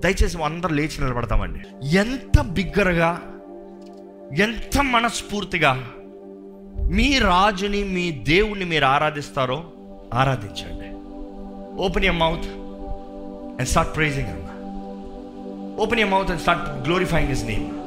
దయచేసి 0.00 0.42
అందరూ 0.42 0.74
లేచి 0.74 1.04
నిలబడతామండి. 1.04 1.60
ఎంత 1.96 2.40
బిగ్గరగా 2.40 3.22
ఎంత 4.38 4.82
మనస్ఫూర్తిగా 4.82 5.72
మీ 6.90 7.18
రాజుని 7.18 7.84
మీ 7.84 8.10
దేవుణ్ణి 8.10 8.64
మీరు 8.64 8.84
ఆరాధిస్తారో 8.84 9.64
ఆరాధించండి. 10.14 10.88
Open 11.82 12.04
your 12.04 12.16
mouth 12.16 12.46
and 13.58 13.68
start 13.68 13.96
praising 13.96 14.28
open 15.78 16.00
your 16.00 16.10
mouth 16.10 16.30
and 16.30 16.40
start 16.40 16.88
glorifying 16.88 17.30
his 17.30 17.44
name 17.44 17.83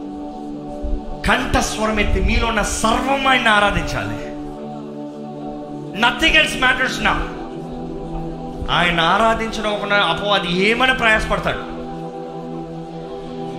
కంఠస్వరం 1.28 2.00
ఎత్తి 2.00 2.22
మీలో 2.22 2.48
ఉన్న 2.48 2.62
సర్వం 2.62 3.28
ఆయన 3.28 3.48
ఆరాధించాలి. 3.48 4.28
నథింగ్ 6.02 6.36
ఎల్స్ 6.36 6.58
మ్యాటర్స్ 6.58 7.02
నా 7.02 7.12
ఆయన 8.74 9.00
ఆరాధించడం 9.00 9.72
ఒక 9.72 9.94
అపవాది 9.94 10.52
ఏమని 10.52 10.94
ప్రయాసపడతాడు? 10.94 11.78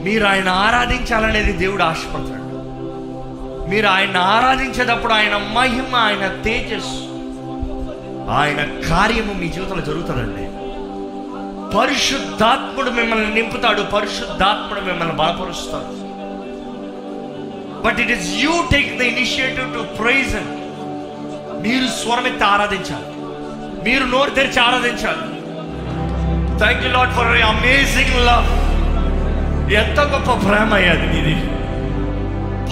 మీరు 0.04 0.26
ఆయన 0.26 0.48
ఆరాధించాలనేది 0.48 1.52
దేవుడు 1.52 1.82
ఆశపడతాడు. 1.82 2.48
మీరు 3.70 3.86
ఆయన 3.86 4.16
ఆరాధించేటప్పుడు 4.16 5.12
ఆయన 5.12 5.36
మహిమ 5.36 5.96
ఆయన 5.96 6.42
తేజస్సు 6.42 7.04
ఆయన 8.30 8.88
కార్యము 8.88 9.32
మీ 9.32 9.48
జీవితంలో 9.48 9.84
జరుగుతుందండి. 9.84 10.48
పరిశుద్ధాత్ముడు 11.76 12.90
మిమ్మల్ని 12.90 13.34
నింపుతాడు 13.34 13.82
పరిశుద్ధాత్ముడు 13.82 14.80
మిమ్మల్ని 14.80 15.14
బలపరుస్తాడు. 15.14 16.07
But 17.84 18.00
it 18.00 18.10
is 18.10 18.28
you 18.44 18.54
take 18.72 18.98
the 18.98 19.02
initiative 19.02 19.74
to 19.74 19.82
praise 20.02 20.34
మీరు 21.66 21.86
స్వరమెత్తి 21.86 22.44
ఆరాధించాలి. 22.44 23.06
మీరు 23.84 24.04
నోరు 24.04 24.30
తెరిచి 24.30 24.60
ఆరాధించాలి. 24.60 25.24
Thank 26.58 26.82
you 26.84 26.90
lot 26.92 27.12
for 27.12 27.42
amazing 27.42 28.16
love 28.28 28.48
ఎంత 29.72 30.00
గొప్ప 30.00 30.48
ప్రేమ 30.48 30.74
అయ్యాది 30.74 31.06
మీది. 31.06 31.36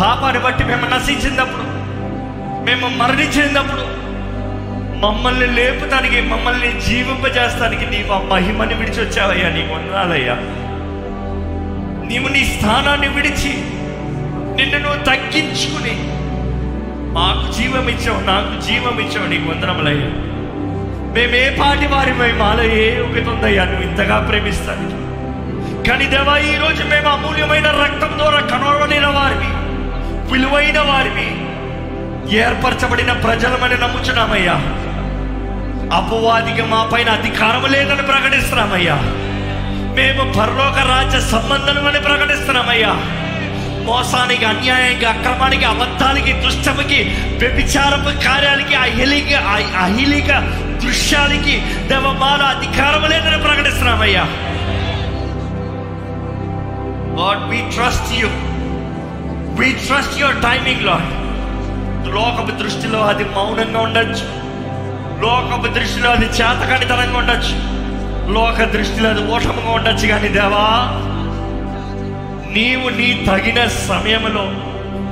పాపాన్ని 0.01 0.41
బట్టి 0.43 0.65
మేము 0.65 0.87
నశించినప్పుడు 0.87 1.67
మేము 2.67 2.87
మరణించినప్పుడు 2.89 3.85
మమ్మల్ని 5.07 5.47
లేపుతానికి 5.47 6.21
మమ్మల్ని 6.21 6.81
జీవింపజేస్తానికి 6.81 7.87
నీవు 7.87 8.13
ఆ 8.13 8.19
మహిమని 8.23 8.75
విడిచి 8.75 9.01
వచ్చావయ్యా 9.05 9.49
నీకు 9.49 9.73
వందనాలయ్యా. 9.75 10.37
నీవు 12.11 12.29
నీ 12.29 12.45
స్థానాన్ని 12.45 13.09
విడిచి 13.09 13.53
నిన్ను 14.57 14.79
నువ్వు 14.79 15.05
తగ్గించుకుని 15.05 15.95
మాకు 17.13 17.53
జీవం 17.53 17.89
ఇచ్చావు 17.89 18.21
నాకు 18.27 18.67
జీవం 18.67 19.01
ఇచ్చావు 19.01 19.27
నీకు 19.27 19.51
వందనములయ్యా. 19.51 20.09
మేము 21.15 21.35
ఏ 21.35 21.51
పాటి 21.51 21.87
వారి 21.87 22.13
మాలో 22.33 22.63
ఏ 22.63 23.01
ఒకటి 23.01 23.31
ఉందయ్యా 23.31 23.65
నువ్వు 23.65 23.89
ఇంతగా 23.89 24.19
ప్రేమిస్తాను 24.21 25.07
కానీ 25.89 26.05
దేవా 26.05 26.39
ఈరోజు 26.39 26.83
మేము 26.83 27.09
అమూల్యమైన 27.09 27.67
రక్తం 27.67 28.19
ద్వారా 28.19 28.41
కనబడిన 28.41 29.07
వారిని 29.07 29.51
విలువైన 30.33 30.79
వారిని 30.79 31.29
ఏర్పరచబడిన 32.37 33.13
ప్రజలమని 33.13 33.75
నమ్ముచున్నామయ్యా. 33.75 34.55
అపవాదిగా 35.97 36.67
మా 36.67 36.89
పైన 36.93 37.11
అధికారం 37.11 37.73
లేదని 37.73 38.03
ప్రకటిస్తున్నామయ్యా. 38.03 38.95
మేము 39.95 40.33
పరలోక 40.33 40.79
రాజ్య 40.89 41.21
సంబంధం 41.21 41.87
అని 41.87 42.01
ప్రకటిస్తున్నామయ్యా. 42.01 42.95
మోసానికి 43.87 44.45
అన్యాయానికి 44.45 45.05
అక్రమానికి 45.05 45.65
అబద్ధానికి 45.65 46.33
దుష్టముకి 46.33 46.99
వ్యభిచారపు 47.39 48.25
కార్యాలకి 48.25 48.75
అహిలిక 48.75 49.35
అహిలిక 49.77 50.31
దృశ్యాలకి 50.85 51.55
దేవమాల 51.89 52.43
అధికారం 52.43 53.11
లేదని 53.11 53.43
ప్రకటిస్తున్నామయ్యా. 53.43 54.25
Lord 57.19 57.45
we 57.51 57.71
trust 57.75 58.13
you 58.13 58.29
we 59.61 59.73
trust 59.87 60.21
your 60.21 60.43
timing 60.43 60.85
lord 60.85 61.13
లోకపు 62.15 62.63
దృష్టిలో 62.63 62.99
అది 63.01 63.25
మౌనంగా 63.25 63.81
ఉండొచ్చు. 63.81 64.27
లోకపు 65.21 65.67
దృష్టిలో 65.67 66.11
అది 66.11 66.25
చేతకాడితనంగా 66.25 67.19
ఉండొచ్చు. 67.19 67.57
లోక 68.33 68.65
దృష్టిలో 68.65 69.09
అది 69.11 69.33
ఓటముగా 69.33 69.71
ఉండొచ్చు 69.71 70.07
కానీ 70.09 70.29
దేవా 70.29 70.67
నీవు 72.57 72.89
నీ 72.91 73.25
తగిన 73.29 73.67
సమయంలో 73.83 74.45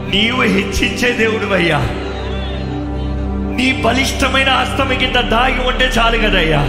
నీవు 0.09 0.43
హెచ్చించే 0.55 1.13
దేవుడు 1.13 1.55
అయ్యా 1.55 1.81
నీ 3.57 3.73
బలిష్టమైన 3.85 4.51
హస్తం 4.51 4.89
కింద 4.99 5.19
దాగి 5.31 5.61
ఉంటే 5.67 5.85
చాలు 5.97 6.19
కదయ్యా. 6.19 6.63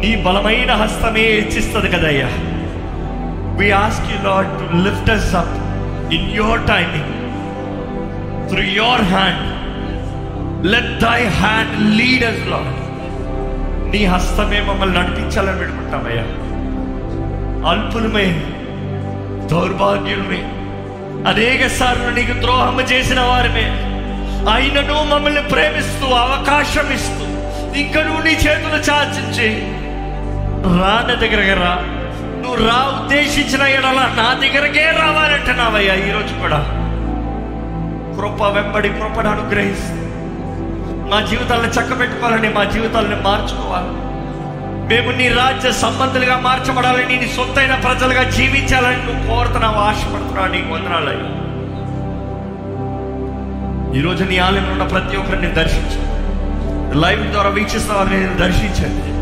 నీ 0.00 0.16
బలమైన 0.24 0.72
హస్తమే 0.72 1.20
హెచ్చిస్తుంది 1.30 1.88
కదయ్యా. 1.88 2.28
We 3.58 3.72
ask 3.78 4.12
you 4.12 4.18
lord 4.28 4.50
to 4.60 4.76
lift 4.76 5.10
us 5.10 5.34
up 5.34 5.54
in 6.14 6.30
your 6.32 6.62
timing 6.68 7.12
through 8.48 8.62
your 8.74 9.04
hand 9.10 9.44
let 10.66 10.92
thy 11.00 11.20
hand 11.40 11.94
lead 11.96 12.24
us 12.24 12.42
lord 12.48 12.72
నీ 13.92 14.04
హస్తమే 14.06 14.60
మమ్మల్ని 14.60 14.98
నడిపించాలని 14.98 15.58
పెట్టుకుంటామయ్యా 15.58 16.26
అల్పులమే 17.68 18.26
దౌర్భాగ్యులమే. 19.54 20.42
అనేక 21.30 21.66
సార్లు 21.66 22.10
నీకు 22.10 22.40
ద్రోహం 22.40 22.80
చేసిన 22.80 23.20
వారిమే. 23.20 23.94
అయినను 24.52 25.04
మమ్మల్ని 25.04 25.42
ప్రేమిస్తూ 25.42 26.06
అవకాశం 26.06 26.92
ఇస్తూ 26.92 27.24
ఇంకా 27.78 28.02
నువ్వు 28.02 28.22
నీ 28.22 28.30
చేతులు 28.30 28.92
చాచించి. 28.92 29.62
నా 30.66 31.14
దగ్గరగా 31.14 31.54
రా. 31.54 31.74
నువ్వు 32.42 32.68
రా 32.68 33.00
ఉద్దేశించిన 33.00 33.62
ఎడల 33.62 33.92
నా 33.92 34.40
దగ్గరకే 34.42 34.90
రావాలంటున్నావయ్యా 35.00 35.94
ఈరోజు 35.94 36.34
కూడా. 36.34 36.58
కృప 38.16 38.42
వెంబడి 38.42 38.88
కృపను 38.88 39.30
అనుగ్రహిస్తూ. 39.30 39.94
మా 41.10 41.26
జీవితాలను 41.30 41.66
చక్కబెట్టుకోవాలని 41.66 42.48
మా 42.48 42.64
జీవితాలను 42.64 43.22
మార్చుకోవాలి. 43.22 44.03
మేము 44.84 45.10
నీ 45.10 45.28
రాజ్య 45.28 45.72
సంబంధులుగా 45.72 46.38
మార్చబడాలని 46.38 47.16
నీ 47.16 47.28
సొంతైన 47.36 47.74
ప్రజలుగా 47.74 48.22
జీవించాలని 48.22 49.12
నువ్వు 49.12 49.34
కోరుతున్నావు 49.34 49.74
ఆశపడుతున్నావు 49.74 50.46
నీకు 50.46 50.72
వందనాలయ్యా 50.72 51.44
ఈరోజు 53.98 54.24
నీ 54.24 54.38
ఆలయంలో 54.38 54.72
ఉన్న 54.72 54.82
ప్రతి 54.82 55.16
ఒక్కరిని 55.16 55.46
దర్శించండి 55.46 56.14
లైవ్ 57.00 57.32
ద్వారా 57.32 57.50
వీక్షిస్తున్న 57.50 57.98
వారిని 57.98 58.20
నేను 58.20 58.36
దర్శించండి. 58.36 59.14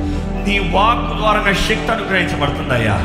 నీ 0.50 0.58
వాక్ 0.58 1.18
ద్వారా 1.18 1.40
నా 1.40 1.52
శక్తి 1.52 1.90
అనుగ్రహించబడుతుందయ్యా. 1.90 2.96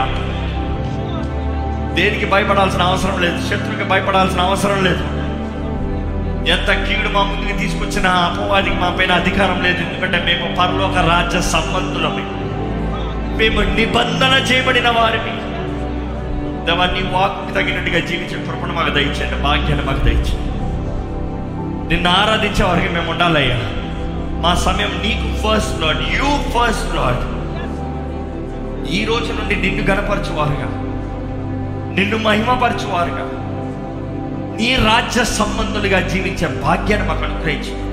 దేనికి 1.95 2.26
భయపడాల్సిన 2.26 2.82
అవసరం 2.82 3.21
లేదు 3.21 3.50
శత్రువుకి 3.50 3.84
భయపడాల్సిన 3.84 4.41
అవసరం 4.41 4.84
లేదు. 4.84 5.04
ఎంత 6.50 6.88
కీడు 6.88 7.10
మా 7.10 7.23
ముందుకు 7.23 7.58
తీసుకొచ్చిన 7.58 8.08
అపవాదికి 8.08 8.76
మా 8.76 8.95
పైన 9.00 9.12
అధికారం 9.12 9.63
లేదు 9.63 9.78
ఎందుకంటే 9.78 10.17
మేము 10.26 10.56
పరలోక 10.56 10.97
రాజ్య 10.97 11.41
సంబంధులమే. 11.41 12.23
మేము 13.38 13.76
నిబంధన 13.76 14.34
చేయబడిన 14.52 14.89
వారిని. 14.89 15.34
దేవాన్ని 16.65 17.02
వాక్కు 17.12 17.54
తగినట్టుగా 17.54 18.00
జీవించే 18.00 18.45
కృపణ 18.45 18.71
మాకు 18.71 18.89
దయచేయండి 18.89 19.43
భాగ్యాన్ని 19.43 19.86
మాకు 19.86 20.00
దయచేయండి. 20.00 20.47
నిన్ను 21.88 22.10
ఆరాధించే 22.10 22.63
వారికి 22.63 22.89
మేము 22.89 23.12
ఉండాలయ్యా. 23.12 23.60
మా 24.41 24.56
సమయం 24.56 24.89
నీకు 24.89 25.28
first 25.36 25.82
lord 25.82 26.02
you 26.02 26.38
first 26.38 26.95
lord 26.95 27.38
ఈ 28.91 29.06
రోజు 29.06 29.34
నుండి 29.34 29.56
నిన్ను 29.56 29.84
గనపరచువారుగా 29.84 30.84
నిన్ను 31.95 32.17
మహిమపరచువారుగా. 32.17 33.23
నీ 34.58 34.76
రాజ్య 34.76 35.23
సంబంధులుగా 35.23 36.08
జీవించే 36.08 36.62
భాగ్యాన్ని 36.62 37.08
మాకు 37.08 37.23
అనుగ్రహించు. 37.23 37.88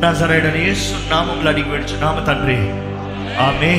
నజరేడని 0.00 0.64
యేసు 0.68 1.10
నామంలో 1.10 1.50
అడిగి 1.50 1.70
వేడుచు 1.70 2.00
నామ 2.00 2.24
తండ్రి. 2.24 2.56
ఆమె 3.36 3.72